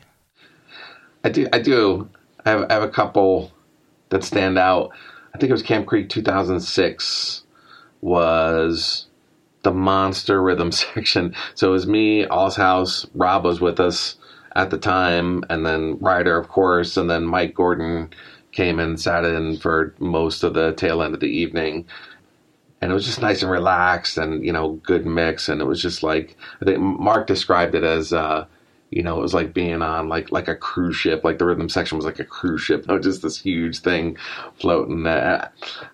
I 1.25 1.28
do. 1.30 1.47
I 1.52 1.59
do. 1.59 2.09
I 2.45 2.50
have, 2.50 2.66
I 2.71 2.75
have 2.75 2.83
a 2.83 2.88
couple 2.88 3.52
that 4.11 4.25
stand 4.25 4.59
out. 4.59 4.90
I 5.35 5.38
think 5.38 5.50
it 5.50 5.52
was 5.54 5.62
Camp 5.62 5.87
Creek 5.87 6.09
2006 6.09 7.45
was 8.00 9.07
the 9.62 9.73
monster 9.73 10.42
rhythm 10.42 10.73
section. 10.73 11.35
So 11.54 11.69
it 11.69 11.73
was 11.73 11.87
me, 11.87 12.26
Allshouse, 12.26 13.07
Rob 13.14 13.45
was 13.45 13.61
with 13.61 13.80
us 13.80 14.16
at 14.57 14.71
the 14.71 14.78
time, 14.78 15.45
and 15.49 15.64
then 15.64 15.99
Rider, 16.00 16.37
of 16.37 16.49
course, 16.49 16.97
and 16.97 17.09
then 17.09 17.25
Mike 17.25 17.54
Gordon 17.54 18.11
came 18.52 18.80
and 18.80 19.00
sat 19.00 19.25
in 19.25 19.59
for 19.59 19.95
most 20.00 20.42
of 20.42 20.54
the 20.54 20.73
tail 20.73 21.02
end 21.02 21.14
of 21.14 21.21
the 21.21 21.26
evening 21.26 21.87
and 22.80 22.90
it 22.90 22.94
was 22.94 23.04
just 23.06 23.20
nice 23.20 23.42
and 23.42 23.50
relaxed 23.50 24.16
and 24.18 24.44
you 24.44 24.52
know 24.52 24.72
good 24.82 25.06
mix. 25.06 25.49
And 25.49 25.60
it 25.60 25.66
was 25.66 25.82
just 25.82 26.02
like 26.02 26.37
i 26.60 26.64
think 26.64 26.78
mark 26.80 27.26
described 27.26 27.75
it 27.75 27.84
as 27.84 28.12
uh 28.12 28.46
you 28.90 29.02
know 29.02 29.18
it 29.18 29.22
was 29.22 29.34
like 29.34 29.54
being 29.54 29.82
on 29.82 30.08
like 30.08 30.32
like 30.32 30.49
a 30.49 30.56
cruise 30.56 30.96
ship 30.96 31.22
like 31.25 31.38
the 31.38 31.44
rhythm 31.44 31.68
section 31.68 31.96
was 31.96 32.04
like 32.04 32.18
a 32.18 32.25
cruise 32.25 32.60
ship 32.62 32.87
not 32.88 33.02
just 33.02 33.22
this 33.22 33.40
huge 33.40 33.80
thing 33.80 34.16
floating. 34.58 35.06
Uh, 35.06 35.49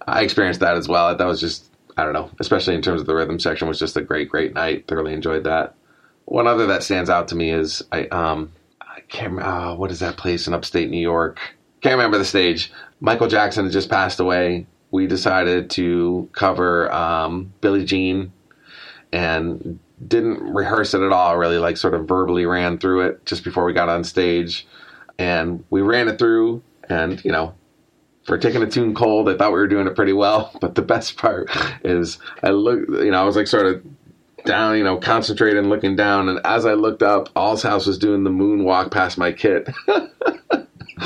i 0.06 0.22
experienced 0.22 0.60
that 0.60 0.76
as 0.76 0.88
well. 0.88 1.14
That 1.16 1.26
was 1.26 1.40
just 1.40 1.70
i 1.96 2.04
don't 2.04 2.12
know 2.12 2.30
especially 2.40 2.74
in 2.74 2.82
terms 2.82 3.00
of 3.00 3.06
the 3.06 3.14
rhythm 3.14 3.38
section 3.40 3.68
was 3.68 3.78
just 3.78 3.96
a 3.96 4.02
great 4.02 4.28
great 4.28 4.54
night. 4.54 4.86
Thoroughly 4.86 5.12
enjoyed 5.12 5.44
that. 5.44 5.74
One 6.26 6.48
other 6.48 6.66
that 6.66 6.82
stands 6.82 7.10
out 7.10 7.28
to 7.28 7.34
me 7.34 7.50
is 7.50 7.82
i 7.92 8.06
um 8.08 8.52
i 8.80 9.00
can't 9.08 9.40
uh, 9.40 9.74
what 9.76 9.90
is 9.90 10.00
that 10.00 10.16
place 10.16 10.46
in 10.46 10.54
upstate 10.54 10.90
new 10.90 11.00
york? 11.00 11.38
Can't 11.82 11.96
remember 11.96 12.18
the 12.18 12.24
stage. 12.24 12.72
Michael 13.00 13.28
jackson 13.28 13.64
had 13.64 13.72
just 13.72 13.90
passed 13.90 14.20
away 14.20 14.66
we 14.90 15.06
decided 15.06 15.70
to 15.70 16.28
cover 16.32 16.92
um, 16.92 17.52
Billie 17.60 17.84
Jean 17.84 18.32
and 19.12 19.78
didn't 20.06 20.40
rehearse 20.42 20.94
it 20.94 21.02
at 21.02 21.12
all, 21.12 21.36
really, 21.36 21.58
like 21.58 21.76
sort 21.76 21.94
of 21.94 22.06
verbally 22.06 22.46
ran 22.46 22.78
through 22.78 23.08
it 23.08 23.24
just 23.24 23.44
before 23.44 23.64
we 23.64 23.72
got 23.72 23.88
on 23.88 24.04
stage. 24.04 24.66
And 25.18 25.64
we 25.70 25.80
ran 25.80 26.08
it 26.08 26.18
through, 26.18 26.62
and, 26.88 27.24
you 27.24 27.32
know, 27.32 27.54
for 28.24 28.36
taking 28.36 28.62
a 28.62 28.66
tune 28.66 28.94
cold, 28.94 29.28
I 29.28 29.36
thought 29.36 29.52
we 29.52 29.58
were 29.58 29.68
doing 29.68 29.86
it 29.86 29.94
pretty 29.96 30.12
well. 30.12 30.50
But 30.60 30.74
the 30.74 30.82
best 30.82 31.16
part 31.16 31.48
is 31.84 32.18
I 32.42 32.50
look, 32.50 32.80
you 32.88 33.10
know, 33.10 33.20
I 33.20 33.24
was 33.24 33.36
like 33.36 33.46
sort 33.46 33.66
of 33.66 33.82
down, 34.44 34.76
you 34.76 34.84
know, 34.84 34.98
concentrating, 34.98 35.68
looking 35.68 35.96
down, 35.96 36.28
and 36.28 36.40
as 36.44 36.66
I 36.66 36.74
looked 36.74 37.02
up, 37.02 37.32
Allshouse 37.34 37.86
was 37.86 37.98
doing 37.98 38.24
the 38.24 38.30
moonwalk 38.30 38.90
past 38.90 39.16
my 39.18 39.32
kit. 39.32 39.68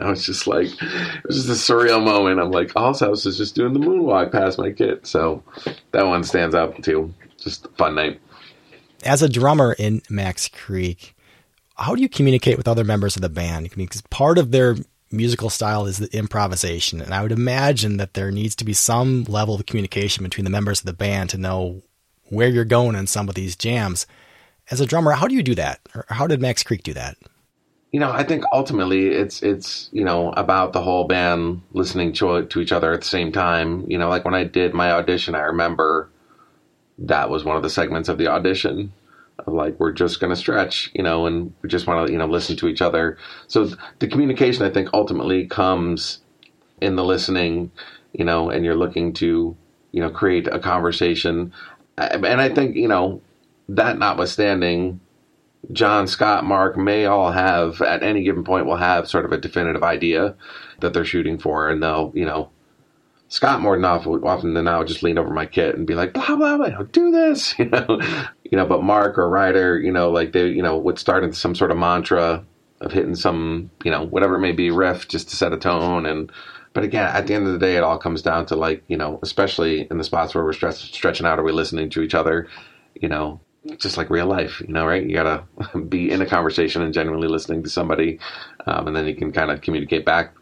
I 0.00 0.10
was 0.10 0.24
just 0.24 0.46
like, 0.46 0.66
it 0.66 1.26
was 1.26 1.44
just 1.44 1.70
a 1.70 1.72
surreal 1.72 2.04
moment. 2.04 2.40
I'm 2.40 2.50
like, 2.50 2.68
Allshouse 2.74 3.26
is 3.26 3.36
just 3.36 3.54
doing 3.54 3.72
the 3.72 3.80
moonwalk 3.80 4.32
past 4.32 4.58
my 4.58 4.70
kit. 4.70 5.06
So 5.06 5.42
that 5.92 6.06
one 6.06 6.24
stands 6.24 6.54
out 6.54 6.82
too. 6.82 7.12
Just 7.38 7.66
a 7.66 7.68
fun 7.70 7.94
night. 7.94 8.20
As 9.04 9.22
a 9.22 9.28
drummer 9.28 9.74
in 9.78 10.02
Max 10.08 10.48
Creek, 10.48 11.14
how 11.76 11.94
do 11.94 12.02
you 12.02 12.08
communicate 12.08 12.56
with 12.56 12.68
other 12.68 12.84
members 12.84 13.16
of 13.16 13.22
the 13.22 13.28
band? 13.28 13.70
Because 13.76 14.00
part 14.02 14.38
of 14.38 14.50
their 14.50 14.76
musical 15.10 15.50
style 15.50 15.86
is 15.86 15.98
the 15.98 16.16
improvisation. 16.16 17.00
And 17.00 17.14
I 17.14 17.22
would 17.22 17.32
imagine 17.32 17.96
that 17.98 18.14
there 18.14 18.30
needs 18.30 18.56
to 18.56 18.64
be 18.64 18.72
some 18.72 19.24
level 19.24 19.54
of 19.54 19.66
communication 19.66 20.24
between 20.24 20.44
the 20.44 20.50
members 20.50 20.80
of 20.80 20.86
the 20.86 20.92
band 20.92 21.30
to 21.30 21.38
know 21.38 21.82
where 22.28 22.48
you're 22.48 22.64
going 22.64 22.96
in 22.96 23.06
some 23.06 23.28
of 23.28 23.34
these 23.34 23.56
jams. 23.56 24.06
As 24.70 24.80
a 24.80 24.86
drummer, 24.86 25.12
how 25.12 25.28
do 25.28 25.34
you 25.34 25.42
do 25.42 25.54
that? 25.56 25.80
Or 25.94 26.06
how 26.08 26.26
did 26.26 26.40
Max 26.40 26.62
Creek 26.62 26.82
do 26.82 26.94
that? 26.94 27.16
You 27.94 28.00
know, 28.00 28.10
I 28.10 28.24
think 28.24 28.42
ultimately 28.52 29.06
it's 29.06 29.40
it's 29.40 29.88
you 29.92 30.02
know 30.02 30.32
about 30.32 30.72
the 30.72 30.82
whole 30.82 31.04
band 31.04 31.62
listening 31.74 32.12
to 32.14 32.44
to 32.44 32.60
each 32.60 32.72
other 32.72 32.92
at 32.92 33.02
the 33.02 33.06
same 33.06 33.30
time. 33.30 33.88
You 33.88 33.98
know, 33.98 34.08
like 34.08 34.24
when 34.24 34.34
I 34.34 34.42
did 34.42 34.74
my 34.74 34.90
audition, 34.90 35.36
I 35.36 35.42
remember 35.42 36.10
that 36.98 37.30
was 37.30 37.44
one 37.44 37.56
of 37.56 37.62
the 37.62 37.70
segments 37.70 38.08
of 38.08 38.18
the 38.18 38.26
audition. 38.26 38.92
Of 39.38 39.54
like 39.54 39.78
we're 39.78 39.92
just 39.92 40.18
going 40.18 40.30
to 40.30 40.36
stretch, 40.36 40.90
you 40.92 41.04
know, 41.04 41.26
and 41.26 41.54
we 41.62 41.68
just 41.68 41.86
want 41.86 42.08
to 42.08 42.12
you 42.12 42.18
know 42.18 42.26
listen 42.26 42.56
to 42.56 42.66
each 42.66 42.82
other. 42.82 43.16
So 43.46 43.70
the 44.00 44.08
communication, 44.08 44.64
I 44.64 44.70
think, 44.70 44.88
ultimately 44.92 45.46
comes 45.46 46.18
in 46.80 46.96
the 46.96 47.04
listening, 47.04 47.70
you 48.12 48.24
know, 48.24 48.50
and 48.50 48.64
you're 48.64 48.74
looking 48.74 49.12
to 49.22 49.56
you 49.92 50.00
know 50.00 50.10
create 50.10 50.48
a 50.48 50.58
conversation. 50.58 51.52
And 51.96 52.40
I 52.40 52.48
think 52.48 52.74
you 52.74 52.88
know 52.88 53.20
that 53.68 54.00
notwithstanding, 54.00 54.98
John, 55.72 56.06
Scott, 56.06 56.44
Mark 56.44 56.76
may 56.76 57.06
all 57.06 57.32
have 57.32 57.80
at 57.80 58.02
any 58.02 58.22
given 58.22 58.44
point 58.44 58.66
will 58.66 58.76
have 58.76 59.08
sort 59.08 59.24
of 59.24 59.32
a 59.32 59.38
definitive 59.38 59.82
idea 59.82 60.34
that 60.80 60.92
they're 60.92 61.04
shooting 61.04 61.38
for, 61.38 61.68
and 61.68 61.82
they'll 61.82 62.12
you 62.14 62.24
know 62.24 62.50
Scott 63.28 63.60
more 63.60 63.76
than 63.76 63.84
often 63.84 64.54
than 64.54 64.66
would 64.66 64.86
just 64.86 65.02
lean 65.02 65.18
over 65.18 65.30
my 65.30 65.46
kit 65.46 65.74
and 65.74 65.86
be 65.86 65.94
like 65.94 66.12
blah 66.12 66.36
blah 66.36 66.56
blah 66.56 66.82
do 66.92 67.10
this 67.10 67.54
you 67.58 67.64
know? 67.64 68.00
You 68.44 68.56
know 68.58 68.66
but 68.66 68.84
Mark 68.84 69.18
or 69.18 69.28
Rider 69.28 69.78
you 69.78 69.90
know 69.90 70.10
like 70.10 70.32
they 70.32 70.48
you 70.48 70.62
know 70.62 70.76
would 70.78 70.98
start 70.98 71.24
into 71.24 71.36
some 71.36 71.54
sort 71.54 71.70
of 71.70 71.76
mantra 71.76 72.44
of 72.80 72.92
hitting 72.92 73.14
some 73.16 73.70
you 73.82 73.90
know 73.90 74.04
whatever 74.04 74.36
it 74.36 74.40
may 74.40 74.52
be 74.52 74.70
riff 74.70 75.08
just 75.08 75.30
to 75.30 75.36
set 75.36 75.52
a 75.52 75.56
tone 75.56 76.06
and 76.06 76.30
but 76.74 76.84
again 76.84 77.06
at 77.06 77.26
the 77.26 77.34
end 77.34 77.46
of 77.46 77.52
the 77.52 77.58
day 77.58 77.76
it 77.76 77.82
all 77.82 77.98
comes 77.98 78.22
down 78.22 78.46
to 78.46 78.56
like 78.56 78.84
you 78.88 78.96
know 78.96 79.18
especially 79.22 79.88
in 79.90 79.98
the 79.98 80.04
spots 80.04 80.34
where 80.34 80.44
we're 80.44 80.52
stretch, 80.52 80.92
stretching 80.92 81.26
out 81.26 81.38
are 81.38 81.44
we 81.44 81.52
listening 81.52 81.90
to 81.90 82.02
each 82.02 82.14
other 82.14 82.46
you 82.94 83.08
know 83.08 83.40
just 83.78 83.96
like 83.96 84.10
real 84.10 84.26
life, 84.26 84.60
you 84.60 84.72
know, 84.72 84.86
right? 84.86 85.04
You 85.04 85.14
gotta 85.14 85.44
be 85.88 86.10
in 86.10 86.20
a 86.22 86.26
conversation 86.26 86.82
and 86.82 86.92
genuinely 86.92 87.28
listening 87.28 87.62
to 87.62 87.70
somebody, 87.70 88.18
um, 88.66 88.86
and 88.86 88.96
then 88.96 89.06
you 89.06 89.14
can 89.14 89.32
kind 89.32 89.50
of 89.50 89.60
communicate 89.60 90.04
back. 90.04 90.34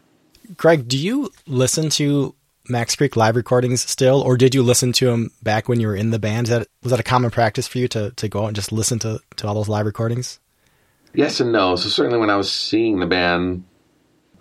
Greg, 0.57 0.87
do 0.87 0.97
you 0.97 1.31
listen 1.47 1.89
to 1.91 2.35
Max 2.67 2.95
Creek 2.95 3.15
live 3.15 3.35
recordings 3.35 3.81
still, 3.81 4.21
or 4.21 4.37
did 4.37 4.53
you 4.53 4.63
listen 4.63 4.91
to 4.93 5.05
them 5.07 5.31
back 5.41 5.67
when 5.67 5.79
you 5.79 5.87
were 5.87 5.95
in 5.95 6.11
the 6.11 6.19
band? 6.19 6.47
That, 6.47 6.67
was 6.81 6.91
that 6.91 6.99
a 6.99 7.03
common 7.03 7.31
practice 7.31 7.67
for 7.67 7.77
you 7.77 7.87
to 7.89 8.11
to 8.11 8.27
go 8.27 8.43
out 8.43 8.47
and 8.47 8.55
just 8.55 8.71
listen 8.71 8.99
to 8.99 9.19
to 9.37 9.47
all 9.47 9.55
those 9.55 9.69
live 9.69 9.85
recordings? 9.85 10.39
Yes 11.13 11.39
and 11.39 11.51
no. 11.51 11.75
So 11.75 11.89
certainly 11.89 12.19
when 12.19 12.29
I 12.29 12.35
was 12.35 12.51
seeing 12.51 12.99
the 12.99 13.05
band 13.05 13.63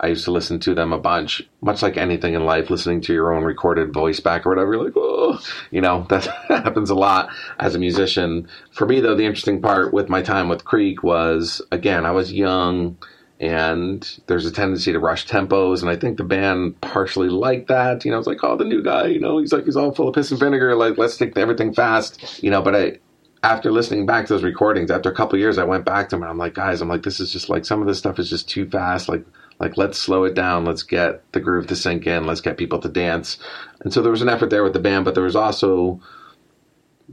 I 0.02 0.08
used 0.08 0.24
to 0.24 0.32
listen 0.32 0.58
to 0.60 0.74
them 0.74 0.92
a 0.92 0.98
bunch, 0.98 1.42
much 1.60 1.80
like 1.80 1.96
anything 1.96 2.34
in 2.34 2.44
life, 2.44 2.70
listening 2.70 3.00
to 3.02 3.12
your 3.12 3.32
own 3.32 3.44
recorded 3.44 3.92
voice 3.94 4.18
back 4.18 4.44
or 4.44 4.50
whatever. 4.50 4.74
You're 4.74 4.84
like, 4.84 4.96
oh, 4.96 5.40
you 5.70 5.80
know, 5.80 6.06
that 6.10 6.26
happens 6.48 6.90
a 6.90 6.94
lot 6.96 7.30
as 7.60 7.76
a 7.76 7.78
musician. 7.78 8.48
For 8.72 8.86
me, 8.86 9.00
though, 9.00 9.14
the 9.14 9.24
interesting 9.24 9.62
part 9.62 9.94
with 9.94 10.08
my 10.08 10.20
time 10.20 10.48
with 10.48 10.64
Creek 10.64 11.04
was, 11.04 11.62
again, 11.70 12.04
I 12.04 12.10
was 12.10 12.32
young 12.32 12.98
and 13.42 14.20
there's 14.28 14.46
a 14.46 14.52
tendency 14.52 14.92
to 14.92 15.00
rush 15.00 15.26
tempos 15.26 15.80
and 15.80 15.90
i 15.90 15.96
think 15.96 16.16
the 16.16 16.22
band 16.22 16.80
partially 16.80 17.28
liked 17.28 17.66
that 17.66 18.04
you 18.04 18.10
know 18.12 18.18
it's 18.18 18.26
like 18.28 18.44
oh 18.44 18.56
the 18.56 18.64
new 18.64 18.80
guy 18.80 19.06
you 19.06 19.18
know 19.18 19.38
he's 19.38 19.52
like 19.52 19.64
he's 19.64 19.74
all 19.74 19.90
full 19.90 20.06
of 20.06 20.14
piss 20.14 20.30
and 20.30 20.38
vinegar 20.38 20.76
like 20.76 20.96
let's 20.96 21.16
take 21.16 21.36
everything 21.36 21.74
fast 21.74 22.40
you 22.40 22.50
know 22.50 22.62
but 22.62 22.76
i 22.76 22.96
after 23.42 23.72
listening 23.72 24.06
back 24.06 24.26
to 24.26 24.34
those 24.34 24.44
recordings 24.44 24.92
after 24.92 25.10
a 25.10 25.14
couple 25.14 25.36
years 25.36 25.58
i 25.58 25.64
went 25.64 25.84
back 25.84 26.08
to 26.08 26.14
them 26.14 26.22
and 26.22 26.30
i'm 26.30 26.38
like 26.38 26.54
guys 26.54 26.80
i'm 26.80 26.88
like 26.88 27.02
this 27.02 27.18
is 27.18 27.32
just 27.32 27.48
like 27.48 27.64
some 27.64 27.80
of 27.80 27.88
this 27.88 27.98
stuff 27.98 28.20
is 28.20 28.30
just 28.30 28.48
too 28.48 28.64
fast 28.70 29.08
like 29.08 29.24
like, 29.62 29.76
let's 29.76 29.96
slow 29.96 30.24
it 30.24 30.34
down. 30.34 30.64
Let's 30.64 30.82
get 30.82 31.22
the 31.32 31.38
groove 31.38 31.68
to 31.68 31.76
sink 31.76 32.04
in. 32.04 32.26
Let's 32.26 32.40
get 32.40 32.58
people 32.58 32.80
to 32.80 32.88
dance. 32.88 33.38
And 33.80 33.92
so 33.92 34.02
there 34.02 34.10
was 34.10 34.20
an 34.20 34.28
effort 34.28 34.50
there 34.50 34.64
with 34.64 34.72
the 34.72 34.80
band, 34.80 35.04
but 35.04 35.14
there 35.14 35.22
was 35.22 35.36
also 35.36 36.00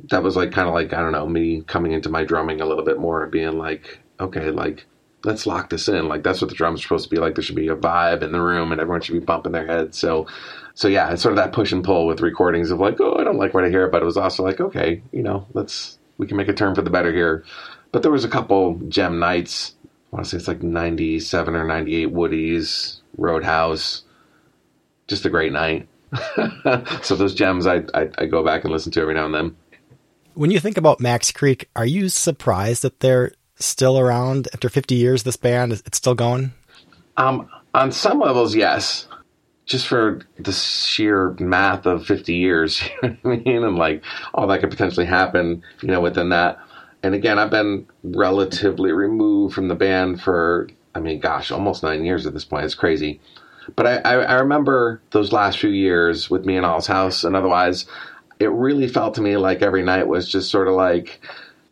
that 0.09 0.23
was 0.23 0.35
like 0.35 0.51
kind 0.51 0.67
of 0.67 0.73
like 0.73 0.91
I 0.91 1.01
don't 1.01 1.11
know 1.11 1.27
me 1.27 1.61
coming 1.61 1.91
into 1.91 2.09
my 2.09 2.23
drumming 2.23 2.59
a 2.59 2.65
little 2.65 2.83
bit 2.83 2.97
more 2.97 3.21
and 3.21 3.31
being 3.31 3.59
like, 3.59 3.99
okay, 4.19 4.49
like 4.49 4.87
let's 5.23 5.45
lock 5.45 5.69
this 5.69 5.87
in. 5.87 6.07
Like 6.07 6.23
that's 6.23 6.41
what 6.41 6.49
the 6.49 6.55
drums 6.55 6.79
are 6.79 6.83
supposed 6.83 7.07
to 7.07 7.15
be 7.15 7.21
like. 7.21 7.35
There 7.35 7.43
should 7.43 7.55
be 7.55 7.67
a 7.67 7.75
vibe 7.75 8.23
in 8.23 8.31
the 8.31 8.41
room, 8.41 8.71
and 8.71 8.81
everyone 8.81 9.01
should 9.01 9.13
be 9.13 9.19
bumping 9.19 9.51
their 9.51 9.67
heads. 9.67 9.99
So, 9.99 10.25
so 10.73 10.87
yeah, 10.87 11.11
it's 11.11 11.21
sort 11.21 11.33
of 11.33 11.37
that 11.37 11.53
push 11.53 11.71
and 11.71 11.83
pull 11.83 12.07
with 12.07 12.21
recordings 12.21 12.71
of 12.71 12.79
like, 12.79 12.99
oh, 12.99 13.15
I 13.19 13.23
don't 13.23 13.37
like 13.37 13.53
what 13.53 13.65
I 13.65 13.69
hear, 13.69 13.87
but 13.89 14.01
it 14.01 14.05
was 14.05 14.17
also 14.17 14.41
like, 14.41 14.59
okay, 14.59 15.03
you 15.11 15.21
know, 15.21 15.45
let's 15.53 15.99
we 16.17 16.25
can 16.25 16.37
make 16.37 16.47
a 16.47 16.53
turn 16.53 16.73
for 16.73 16.81
the 16.81 16.89
better 16.89 17.13
here. 17.13 17.43
But 17.91 18.01
there 18.01 18.11
was 18.11 18.25
a 18.25 18.29
couple 18.29 18.79
gem 18.87 19.19
nights 19.19 19.75
want 20.11 20.25
to 20.25 20.31
say 20.31 20.37
it's 20.37 20.47
like 20.47 20.63
97 20.63 21.55
or 21.55 21.65
98 21.65 22.11
Woody's, 22.11 23.01
Roadhouse. 23.17 24.03
Just 25.07 25.25
a 25.25 25.29
great 25.29 25.51
night. 25.51 25.87
so 27.03 27.15
those 27.15 27.35
gems 27.35 27.67
I, 27.67 27.83
I, 27.93 28.09
I 28.17 28.25
go 28.25 28.43
back 28.43 28.63
and 28.63 28.73
listen 28.73 28.91
to 28.93 29.01
every 29.01 29.13
now 29.13 29.25
and 29.25 29.33
then. 29.33 29.55
When 30.33 30.51
you 30.51 30.59
think 30.59 30.77
about 30.77 30.99
Max 30.99 31.31
Creek, 31.31 31.69
are 31.75 31.85
you 31.85 32.09
surprised 32.09 32.81
that 32.83 32.99
they're 33.01 33.33
still 33.57 33.99
around 33.99 34.47
after 34.53 34.69
50 34.69 34.95
years? 34.95 35.23
This 35.23 35.37
band, 35.37 35.73
it's 35.73 35.97
still 35.97 36.15
going? 36.15 36.53
Um, 37.17 37.49
on 37.73 37.91
some 37.91 38.19
levels, 38.19 38.55
yes. 38.55 39.07
Just 39.65 39.87
for 39.87 40.21
the 40.39 40.51
sheer 40.51 41.35
math 41.39 41.85
of 41.85 42.05
50 42.05 42.33
years, 42.33 42.81
you 43.03 43.09
know 43.09 43.17
what 43.21 43.39
I 43.39 43.41
mean? 43.43 43.63
And 43.63 43.75
like 43.75 44.03
all 44.33 44.47
that 44.47 44.61
could 44.61 44.71
potentially 44.71 45.05
happen, 45.05 45.63
you 45.81 45.89
know, 45.89 46.01
within 46.01 46.29
that. 46.29 46.57
And 47.01 47.15
again, 47.15 47.39
I've 47.39 47.49
been 47.49 47.87
relatively 48.03 48.91
removed 48.91 49.55
from 49.55 49.67
the 49.67 49.75
band 49.75 50.21
for, 50.21 50.67
I 50.93 50.99
mean, 50.99 51.19
gosh, 51.19 51.51
almost 51.51 51.83
nine 51.83 52.03
years 52.03 52.25
at 52.25 52.33
this 52.33 52.45
point. 52.45 52.65
It's 52.65 52.75
crazy. 52.75 53.21
But 53.75 53.87
I, 53.87 53.95
I, 53.97 54.13
I 54.15 54.33
remember 54.39 55.01
those 55.11 55.31
last 55.31 55.59
few 55.59 55.69
years 55.69 56.29
with 56.29 56.45
me 56.45 56.57
and 56.57 56.65
Allshouse 56.65 57.23
and 57.23 57.35
otherwise, 57.35 57.85
it 58.39 58.51
really 58.51 58.87
felt 58.87 59.15
to 59.15 59.21
me 59.21 59.37
like 59.37 59.61
every 59.61 59.83
night 59.83 60.07
was 60.07 60.27
just 60.27 60.49
sort 60.49 60.67
of 60.67 60.73
like, 60.73 61.21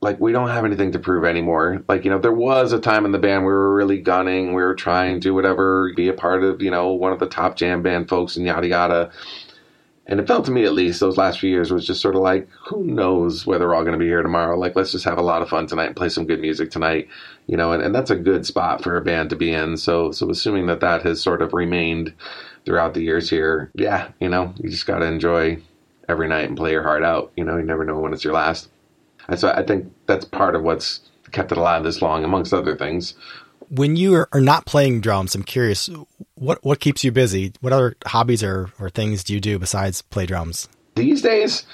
like 0.01 0.19
we 0.19 0.31
don't 0.31 0.49
have 0.49 0.65
anything 0.65 0.91
to 0.91 0.99
prove 0.99 1.25
anymore. 1.25 1.83
Like, 1.87 2.05
you 2.05 2.11
know, 2.11 2.19
there 2.19 2.31
was 2.31 2.71
a 2.71 2.79
time 2.79 3.05
in 3.05 3.11
the 3.11 3.19
band 3.19 3.45
we 3.45 3.51
were 3.51 3.73
really 3.73 3.99
gunning, 3.99 4.53
we 4.53 4.61
were 4.61 4.75
trying 4.75 5.15
to 5.15 5.19
do 5.19 5.33
whatever, 5.33 5.91
be 5.95 6.07
a 6.07 6.13
part 6.13 6.43
of, 6.43 6.61
you 6.61 6.71
know, 6.71 6.91
one 6.91 7.13
of 7.13 7.19
the 7.19 7.27
top 7.27 7.55
jam 7.55 7.81
band 7.81 8.09
folks 8.09 8.35
and 8.35 8.45
yada 8.45 8.67
yada. 8.67 9.11
And 10.09 10.21
it 10.21 10.27
felt 10.27 10.45
to 10.45 10.51
me 10.51 10.63
at 10.63 10.73
least 10.73 11.01
those 11.01 11.17
last 11.17 11.39
few 11.39 11.49
years 11.49 11.71
was 11.71 11.85
just 11.85 12.01
sort 12.01 12.15
of 12.15 12.21
like, 12.21 12.47
who 12.65 12.83
knows 12.83 13.45
whether 13.45 13.67
we're 13.67 13.75
all 13.75 13.83
going 13.83 13.91
to 13.91 13.99
be 13.99 14.07
here 14.07 14.23
tomorrow? 14.23 14.57
Like, 14.57 14.75
let's 14.75 14.93
just 14.93 15.03
have 15.03 15.17
a 15.17 15.21
lot 15.21 15.41
of 15.41 15.49
fun 15.49 15.67
tonight 15.67 15.87
and 15.87 15.95
play 15.97 16.07
some 16.07 16.25
good 16.25 16.39
music 16.39 16.71
tonight, 16.71 17.09
you 17.45 17.57
know, 17.57 17.73
and, 17.73 17.83
and 17.83 17.93
that's 17.93 18.09
a 18.09 18.15
good 18.15 18.45
spot 18.45 18.81
for 18.81 18.95
a 18.95 19.01
band 19.01 19.29
to 19.31 19.35
be 19.35 19.51
in. 19.51 19.75
So, 19.75 20.11
so 20.11 20.29
assuming 20.29 20.67
that 20.67 20.79
that 20.79 21.03
has 21.03 21.21
sort 21.21 21.41
of 21.41 21.53
remained 21.53 22.13
throughout 22.65 22.93
the 22.93 23.01
years 23.01 23.29
here, 23.29 23.69
yeah, 23.75 24.11
you 24.21 24.29
know, 24.29 24.53
you 24.57 24.69
just 24.69 24.87
got 24.87 24.99
to 24.99 25.05
enjoy 25.05 25.61
every 26.07 26.29
night 26.29 26.47
and 26.47 26.57
play 26.57 26.71
your 26.71 26.83
heart 26.83 27.03
out. 27.03 27.33
You 27.35 27.43
know, 27.43 27.57
you 27.57 27.63
never 27.63 27.83
know 27.83 27.99
when 27.99 28.13
it's 28.13 28.23
your 28.23 28.33
last. 28.33 28.69
And 29.27 29.37
so 29.37 29.49
I 29.51 29.63
think 29.63 29.91
that's 30.05 30.23
part 30.23 30.55
of 30.55 30.63
what's 30.63 31.01
kept 31.31 31.51
it 31.51 31.57
alive 31.57 31.83
this 31.83 32.01
long, 32.01 32.23
amongst 32.23 32.53
other 32.53 32.77
things. 32.77 33.13
When 33.69 33.95
you 33.95 34.25
are 34.31 34.41
not 34.41 34.65
playing 34.65 35.01
drums, 35.01 35.35
I'm 35.35 35.43
curious, 35.43 35.89
what 36.35 36.63
what 36.63 36.79
keeps 36.79 37.03
you 37.03 37.11
busy? 37.11 37.53
What 37.61 37.73
other 37.73 37.95
hobbies 38.05 38.43
or, 38.43 38.71
or 38.79 38.89
things 38.89 39.23
do 39.23 39.33
you 39.33 39.39
do 39.39 39.59
besides 39.59 40.01
play 40.01 40.25
drums? 40.25 40.69
These 40.95 41.21
days, 41.21 41.65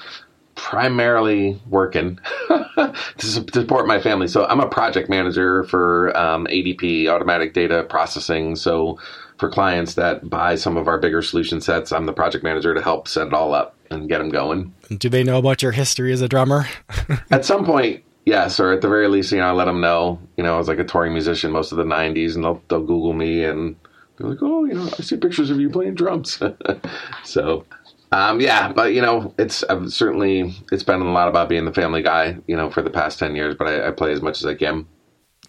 primarily 0.55 1.61
working 1.69 2.19
to 2.47 2.93
support 3.19 3.87
my 3.87 3.99
family. 3.99 4.27
So 4.27 4.45
I'm 4.45 4.59
a 4.59 4.67
project 4.67 5.09
manager 5.09 5.63
for 5.65 6.15
um, 6.17 6.45
ADP, 6.47 7.07
Automatic 7.07 7.53
Data 7.53 7.83
Processing. 7.83 8.55
So 8.55 8.99
for 9.37 9.49
clients 9.49 9.95
that 9.95 10.29
buy 10.29 10.55
some 10.55 10.77
of 10.77 10.87
our 10.87 10.97
bigger 10.99 11.21
solution 11.21 11.61
sets, 11.61 11.91
I'm 11.91 12.05
the 12.05 12.13
project 12.13 12.43
manager 12.43 12.73
to 12.73 12.81
help 12.81 13.07
set 13.07 13.27
it 13.27 13.33
all 13.33 13.53
up 13.53 13.75
and 13.89 14.07
get 14.07 14.19
them 14.19 14.29
going. 14.29 14.73
Do 14.97 15.09
they 15.09 15.23
know 15.23 15.37
about 15.37 15.61
your 15.61 15.71
history 15.71 16.13
as 16.13 16.21
a 16.21 16.29
drummer? 16.29 16.67
at 17.31 17.45
some 17.45 17.65
point, 17.65 18.03
yes, 18.25 18.59
or 18.59 18.71
at 18.71 18.81
the 18.81 18.89
very 18.89 19.07
least, 19.07 19.31
you 19.31 19.39
know, 19.39 19.47
I 19.47 19.51
let 19.51 19.65
them 19.65 19.81
know. 19.81 20.19
You 20.37 20.43
know, 20.43 20.55
I 20.55 20.57
was 20.57 20.67
like 20.67 20.79
a 20.79 20.83
touring 20.83 21.13
musician 21.13 21.51
most 21.51 21.71
of 21.71 21.77
the 21.77 21.83
'90s, 21.83 22.35
and 22.35 22.43
they'll 22.43 22.61
they'll 22.67 22.79
Google 22.79 23.13
me 23.13 23.43
and 23.43 23.75
they're 24.17 24.29
like, 24.29 24.39
"Oh, 24.41 24.65
you 24.65 24.73
know, 24.73 24.89
I 24.97 25.01
see 25.01 25.17
pictures 25.17 25.49
of 25.49 25.59
you 25.59 25.69
playing 25.69 25.95
drums." 25.95 26.41
so, 27.23 27.65
um, 28.11 28.39
yeah, 28.39 28.71
but 28.71 28.93
you 28.93 29.01
know, 29.01 29.33
it's 29.37 29.63
I've 29.63 29.91
certainly 29.91 30.55
it's 30.71 30.83
been 30.83 31.01
a 31.01 31.11
lot 31.11 31.27
about 31.27 31.49
being 31.49 31.65
the 31.65 31.73
family 31.73 32.01
guy, 32.01 32.37
you 32.47 32.55
know, 32.55 32.69
for 32.69 32.81
the 32.81 32.89
past 32.89 33.19
ten 33.19 33.35
years. 33.35 33.55
But 33.55 33.67
I, 33.67 33.87
I 33.87 33.91
play 33.91 34.11
as 34.11 34.21
much 34.21 34.39
as 34.39 34.45
I 34.45 34.55
can. 34.55 34.87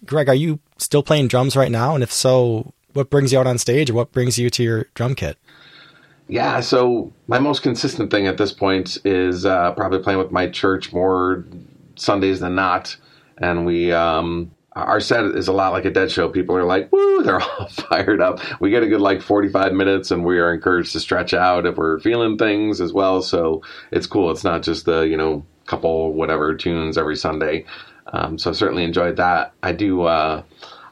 Greg, 0.05 0.29
are 0.29 0.35
you 0.35 0.61
still 0.79 1.03
playing 1.03 1.29
drums 1.29 1.57
right 1.57 1.71
now? 1.71 1.95
And 1.95 2.03
if 2.03 2.13
so, 2.13 2.73
what 2.93 3.11
brings 3.11 3.33
you 3.33 3.39
out 3.39 3.47
on 3.47 3.59
stage, 3.59 3.91
or 3.91 3.95
what 3.95 4.13
brings 4.13 4.39
you 4.39 4.51
to 4.51 4.63
your 4.63 4.87
drum 4.95 5.15
kit? 5.15 5.39
Yeah, 6.27 6.61
so 6.61 7.13
my 7.27 7.39
most 7.39 7.63
consistent 7.63 8.11
thing 8.11 8.27
at 8.27 8.39
this 8.39 8.51
point 8.51 8.97
is 9.05 9.45
uh, 9.45 9.73
probably 9.73 9.99
playing 9.99 10.19
with 10.19 10.31
my 10.31 10.49
church 10.49 10.91
more 10.91 11.45
Sundays 11.97 12.41
than 12.41 12.55
not, 12.55 12.97
and 13.39 13.67
we 13.67 13.93
um, 13.93 14.51
our 14.73 15.01
set 15.01 15.25
is 15.25 15.49
a 15.49 15.53
lot 15.53 15.73
like 15.73 15.85
a 15.85 15.91
dead 15.91 16.11
show. 16.11 16.29
People 16.29 16.57
are 16.57 16.65
like, 16.65 16.91
"Woo!" 16.93 17.23
They're 17.23 17.41
all 17.41 17.69
fired 17.71 18.21
up. 18.21 18.41
We 18.61 18.71
get 18.71 18.83
a 18.83 18.89
good 18.89 19.01
like 19.01 19.23
forty-five 19.23 19.73
minutes, 19.73 20.11
and 20.11 20.25
we 20.25 20.39
are 20.39 20.53
encouraged 20.53 20.93
to 20.93 21.01
stretch 21.01 21.35
out 21.35 21.67
if 21.67 21.77
we're 21.77 22.01
feeling 22.01 22.39
things 22.39 22.81
as 22.81 22.93
well. 22.93 23.23
So 23.23 23.63
it's 23.91 24.07
cool. 24.07 24.31
It's 24.31 24.45
not 24.45 24.63
just 24.63 24.85
the 24.85 25.03
you 25.03 25.17
know 25.17 25.45
couple 25.67 26.13
whatever 26.13 26.55
tunes 26.55 26.99
every 26.99 27.17
Sunday. 27.17 27.65
Um, 28.13 28.39
so 28.39 28.51
I 28.51 28.53
certainly 28.53 28.85
enjoyed 28.85 29.17
that. 29.17 29.53
I 29.63 29.73
do 29.73 30.03
uh, 30.03 30.43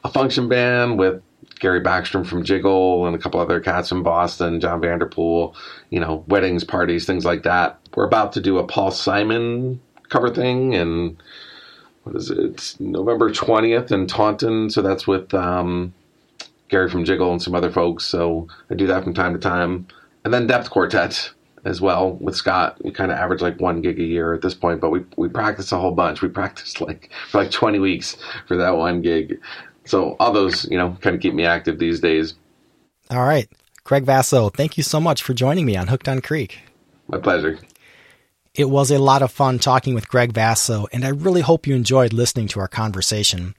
a 0.05 0.09
function 0.09 0.49
band 0.49 0.99
with 0.99 1.23
Gary 1.61 1.81
Backstrom 1.81 2.27
from 2.27 2.43
Jiggle 2.43 3.07
and 3.07 3.15
a 3.15 3.19
couple 3.19 3.39
other 3.39 3.61
cats 3.61 3.89
from 3.89 4.03
Boston, 4.03 4.61
John 4.61 4.81
Vanderpool, 4.81 5.55
you 5.91 6.01
know, 6.01 6.25
weddings, 6.27 6.65
parties, 6.65 7.07
things 7.07 7.25
like 7.25 7.45
that. 7.45 7.79
We're 7.95 8.07
about 8.07 8.33
to 8.33 8.41
do 8.41 8.59
a 8.59 8.67
Paul 8.67 8.91
Simon 8.91 9.81
cover 10.13 10.31
thing 10.31 10.75
and 10.75 11.17
what 12.05 12.17
is 12.17 12.31
it? 12.31 12.39
It's 12.39 12.79
November 12.81 13.31
20th 13.31 13.91
in 13.91 14.07
Taunton. 14.07 14.71
So 14.71 14.83
that's 14.83 15.07
with 15.07 15.33
um, 15.35 15.95
Gary 16.69 16.91
from 16.91 17.05
Jiggle 17.05 17.33
and 17.33 17.41
some 17.41 17.55
other 17.55 17.71
folks. 17.71 18.05
So 18.05 18.49
I 18.71 18.75
do 18.75 18.87
that 18.89 19.05
from 19.05 19.15
time 19.15 19.33
to 19.33 19.39
time. 19.39 19.87
And 20.25 20.35
then 20.35 20.47
Depth 20.47 20.71
Quartet 20.71 21.31
as 21.65 21.81
well 21.81 22.15
with 22.15 22.37
Scott. 22.37 22.83
We 22.85 22.91
kind 22.91 23.13
of 23.13 23.19
average 23.19 23.41
like 23.41 23.61
one 23.61 23.83
gig 23.83 24.01
a 24.01 24.05
year 24.05 24.35
at 24.35 24.43
this 24.43 24.55
point, 24.55 24.81
but 24.81 24.91
we, 24.91 25.05
we 25.17 25.29
practice 25.29 25.71
a 25.73 25.79
whole 25.79 25.93
bunch. 25.93 26.23
We 26.23 26.29
practiced 26.29 26.81
like 26.81 27.11
for 27.29 27.43
like 27.43 27.51
20 27.51 27.79
weeks 27.79 28.17
for 28.49 28.57
that 28.57 28.77
one 28.77 29.01
gig. 29.01 29.41
So 29.85 30.17
all 30.21 30.33
those, 30.33 30.69
you 30.71 30.77
know, 30.77 30.97
kind 31.01 31.15
of 31.15 31.23
keep 31.23 31.35
me 31.35 31.45
active 31.45 31.79
these 31.79 32.01
days. 32.01 32.35
All 33.11 33.25
right. 33.25 33.49
Greg 33.85 34.05
Vasso, 34.05 34.53
thank 34.55 34.77
you 34.77 34.83
so 34.83 35.01
much 35.01 35.23
for 35.23 35.35
joining 35.35 35.67
me 35.67 35.77
on 35.77 35.89
Hooked 35.89 36.09
on 36.09 36.21
Creek. 36.21 36.61
My 37.09 37.19
pleasure. 37.19 37.59
It 38.55 38.69
was 38.69 38.91
a 38.91 38.99
lot 38.99 39.23
of 39.23 39.33
fun 39.33 39.59
talking 39.59 39.95
with 39.95 40.11
Greg 40.11 40.35
Vasso, 40.35 40.87
and 40.93 41.07
I 41.07 41.09
really 41.09 41.41
hope 41.41 41.67
you 41.67 41.75
enjoyed 41.75 42.13
listening 42.13 42.49
to 42.49 42.61
our 42.61 42.69
conversation. 42.69 43.55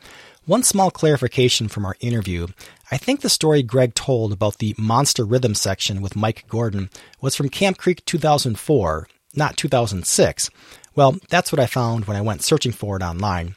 One 0.45 0.61
small 0.61 0.91
clarification 0.91 1.67
from 1.67 1.83
our 1.83 1.95
interview. 1.99 2.45
I 2.91 2.97
think 2.97 3.21
the 3.21 3.29
story 3.29 3.63
Greg 3.63 3.95
told 3.95 4.31
about 4.31 4.59
the 4.59 4.75
Monster 4.77 5.25
Rhythm 5.25 5.55
section 5.55 6.03
with 6.03 6.15
Mike 6.15 6.45
Gordon 6.47 6.91
was 7.21 7.35
from 7.35 7.49
Camp 7.49 7.79
Creek 7.79 8.05
2004, 8.05 9.07
not 9.35 9.57
2006. 9.57 10.51
Well, 10.93 11.17
that's 11.27 11.51
what 11.51 11.59
I 11.59 11.65
found 11.65 12.05
when 12.05 12.15
I 12.15 12.21
went 12.21 12.43
searching 12.43 12.71
for 12.71 12.95
it 12.95 13.01
online. 13.01 13.55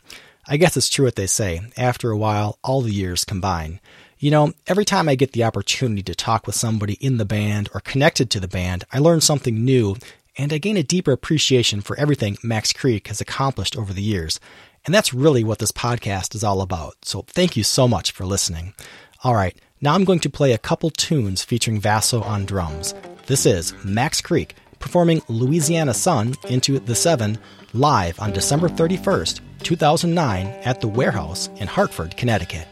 I 0.49 0.57
guess 0.57 0.75
it's 0.75 0.89
true 0.89 1.05
what 1.05 1.17
they 1.17 1.27
say. 1.27 1.61
After 1.77 2.11
a 2.11 2.17
while, 2.17 2.59
all 2.65 2.81
the 2.81 2.95
years 2.95 3.27
combine. 3.27 3.81
You 4.19 4.31
know, 4.31 4.55
every 4.67 4.87
time 4.87 5.07
I 5.07 5.17
get 5.17 5.33
the 5.33 5.45
opportunity 5.45 6.03
to 6.05 6.15
talk 6.15 6.47
with 6.47 6.57
somebody 6.57 6.95
in 6.95 7.19
the 7.19 7.27
band 7.27 7.69
or 7.75 7.81
connected 7.81 8.31
to 8.31 8.41
the 8.41 8.49
band, 8.49 8.85
I 8.91 9.01
learn 9.01 9.21
something 9.21 9.63
new 9.63 9.97
and 10.37 10.53
I 10.53 10.59
gain 10.59 10.77
a 10.77 10.83
deeper 10.83 11.13
appreciation 11.13 11.81
for 11.81 11.99
everything 11.99 12.37
Max 12.43 12.73
Creek 12.73 13.09
has 13.09 13.21
accomplished 13.21 13.77
over 13.77 13.93
the 13.93 14.03
years. 14.03 14.39
And 14.85 14.95
that's 14.95 15.15
really 15.15 15.43
what 15.43 15.59
this 15.59 15.73
podcast 15.73 16.35
is 16.35 16.45
all 16.45 16.61
about. 16.61 16.97
So 17.03 17.23
thank 17.23 17.57
you 17.57 17.65
so 17.65 17.89
much 17.89 18.13
for 18.13 18.25
listening. 18.25 18.75
All 19.25 19.35
right, 19.35 19.59
now 19.81 19.95
I'm 19.95 20.05
going 20.05 20.21
to 20.21 20.31
play 20.31 20.53
a 20.53 20.59
couple 20.59 20.91
tunes 20.91 21.43
featuring 21.43 21.81
Vasso 21.81 22.25
on 22.25 22.45
drums. 22.45 22.95
This 23.27 23.47
is 23.47 23.75
Max 23.85 24.21
Creek 24.21 24.55
performing 24.79 25.23
Louisiana 25.29 25.95
Sun 25.95 26.35
into 26.49 26.79
the 26.79 26.95
Seven 26.95 27.39
live 27.73 28.21
on 28.21 28.33
December 28.33 28.69
31st, 28.69 29.41
2009 29.63 30.47
at 30.65 30.81
the 30.81 30.89
Warehouse 30.89 31.49
in 31.57 31.67
Hartford, 31.67 32.17
Connecticut. 32.17 32.69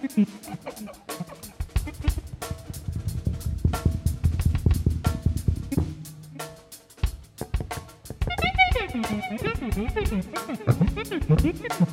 Mm-hmm. 0.00 0.38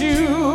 you. 0.00 0.45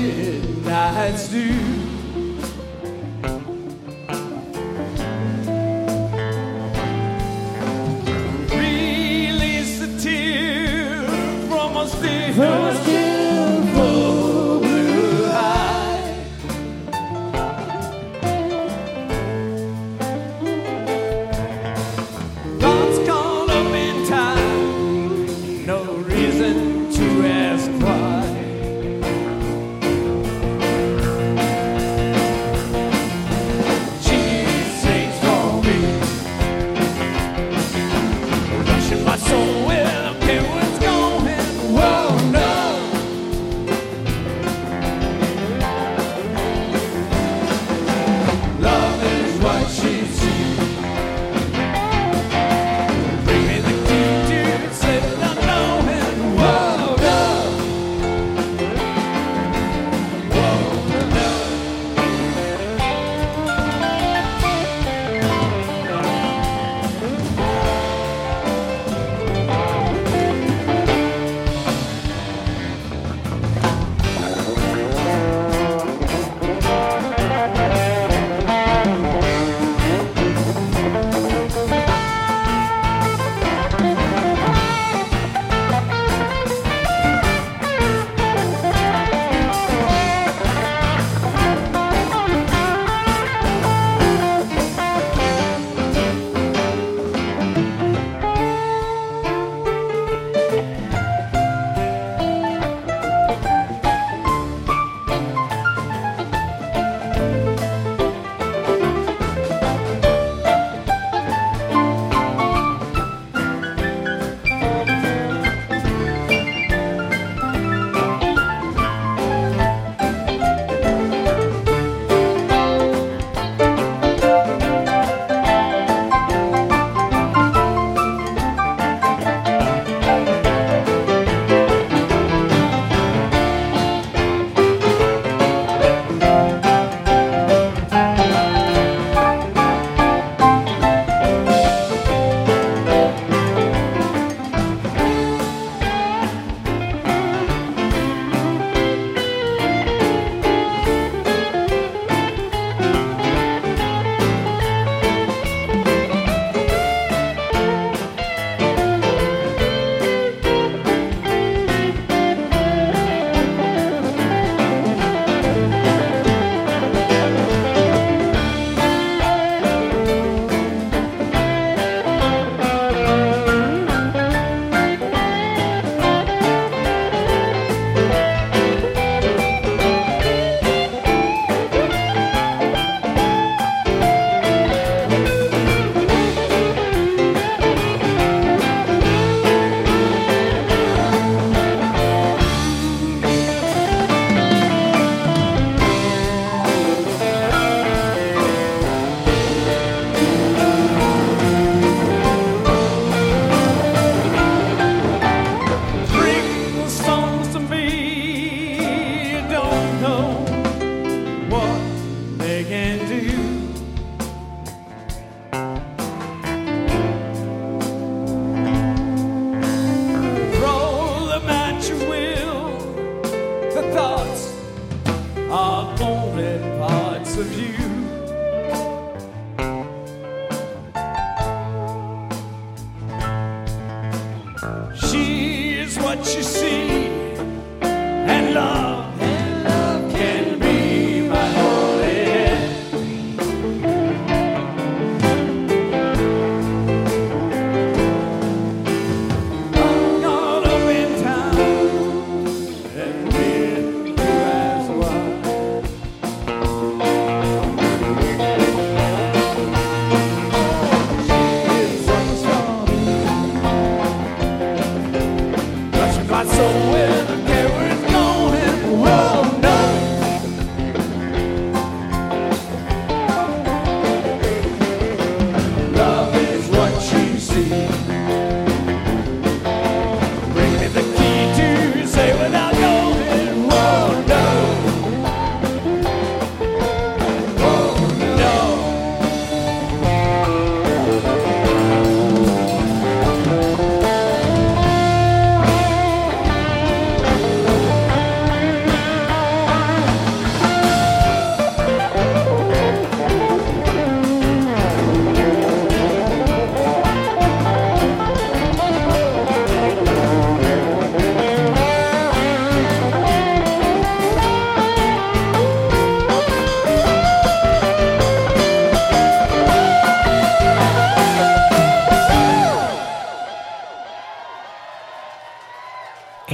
Like 0.00 1.14
a 1.14 1.89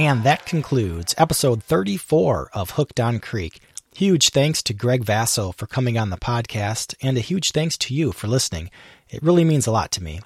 And 0.07 0.23
that 0.23 0.45
concludes 0.45 1.13
episode 1.17 1.61
34 1.61 2.51
of 2.53 2.69
Hooked 2.71 2.97
on 2.97 3.19
Creek. 3.19 3.59
Huge 3.93 4.29
thanks 4.29 4.63
to 4.63 4.73
Greg 4.73 5.03
Vasso 5.03 5.53
for 5.53 5.67
coming 5.67 5.97
on 5.97 6.11
the 6.11 6.15
podcast, 6.15 6.95
and 7.01 7.17
a 7.17 7.19
huge 7.19 7.51
thanks 7.51 7.77
to 7.79 7.93
you 7.93 8.13
for 8.13 8.27
listening. 8.27 8.71
It 9.09 9.21
really 9.21 9.43
means 9.43 9.67
a 9.67 9.71
lot 9.71 9.91
to 9.91 10.01
me. 10.01 10.21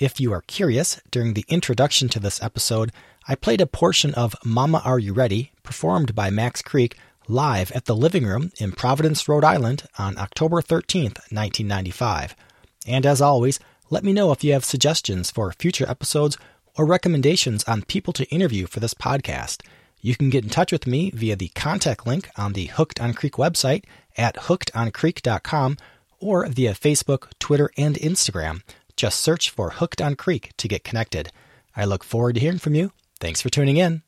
If 0.00 0.18
you 0.18 0.32
are 0.32 0.40
curious, 0.48 1.00
during 1.12 1.34
the 1.34 1.44
introduction 1.46 2.08
to 2.08 2.18
this 2.18 2.42
episode, 2.42 2.90
I 3.28 3.36
played 3.36 3.60
a 3.60 3.68
portion 3.68 4.12
of 4.14 4.34
Mama 4.44 4.82
Are 4.84 4.98
You 4.98 5.12
Ready, 5.12 5.52
performed 5.62 6.12
by 6.12 6.30
Max 6.30 6.60
Creek, 6.60 6.96
live 7.28 7.70
at 7.70 7.84
the 7.84 7.94
Living 7.94 8.24
Room 8.24 8.50
in 8.58 8.72
Providence, 8.72 9.28
Rhode 9.28 9.44
Island 9.44 9.84
on 9.96 10.18
October 10.18 10.60
13th, 10.60 11.20
1995. 11.30 12.34
And 12.84 13.06
as 13.06 13.20
always, 13.20 13.60
let 13.90 14.02
me 14.02 14.12
know 14.12 14.32
if 14.32 14.42
you 14.42 14.52
have 14.54 14.64
suggestions 14.64 15.30
for 15.30 15.52
future 15.52 15.88
episodes 15.88 16.36
or 16.80 16.86
recommendations 16.86 17.62
on 17.64 17.82
people 17.82 18.10
to 18.14 18.24
interview 18.30 18.66
for 18.66 18.80
this 18.80 18.94
podcast. 18.94 19.62
You 20.00 20.16
can 20.16 20.30
get 20.30 20.44
in 20.44 20.50
touch 20.50 20.72
with 20.72 20.86
me 20.86 21.10
via 21.10 21.36
the 21.36 21.48
contact 21.48 22.06
link 22.06 22.30
on 22.38 22.54
the 22.54 22.66
Hooked 22.66 22.98
on 23.02 23.12
Creek 23.12 23.34
website 23.34 23.84
at 24.16 24.36
hookedoncreek.com 24.36 25.76
or 26.20 26.46
via 26.46 26.72
Facebook, 26.72 27.28
Twitter, 27.38 27.70
and 27.76 27.96
Instagram. 27.96 28.62
Just 28.96 29.20
search 29.20 29.50
for 29.50 29.72
Hooked 29.72 30.00
on 30.00 30.16
Creek 30.16 30.52
to 30.56 30.68
get 30.68 30.82
connected. 30.82 31.30
I 31.76 31.84
look 31.84 32.02
forward 32.02 32.36
to 32.36 32.40
hearing 32.40 32.58
from 32.58 32.74
you. 32.74 32.92
Thanks 33.20 33.42
for 33.42 33.50
tuning 33.50 33.76
in. 33.76 34.02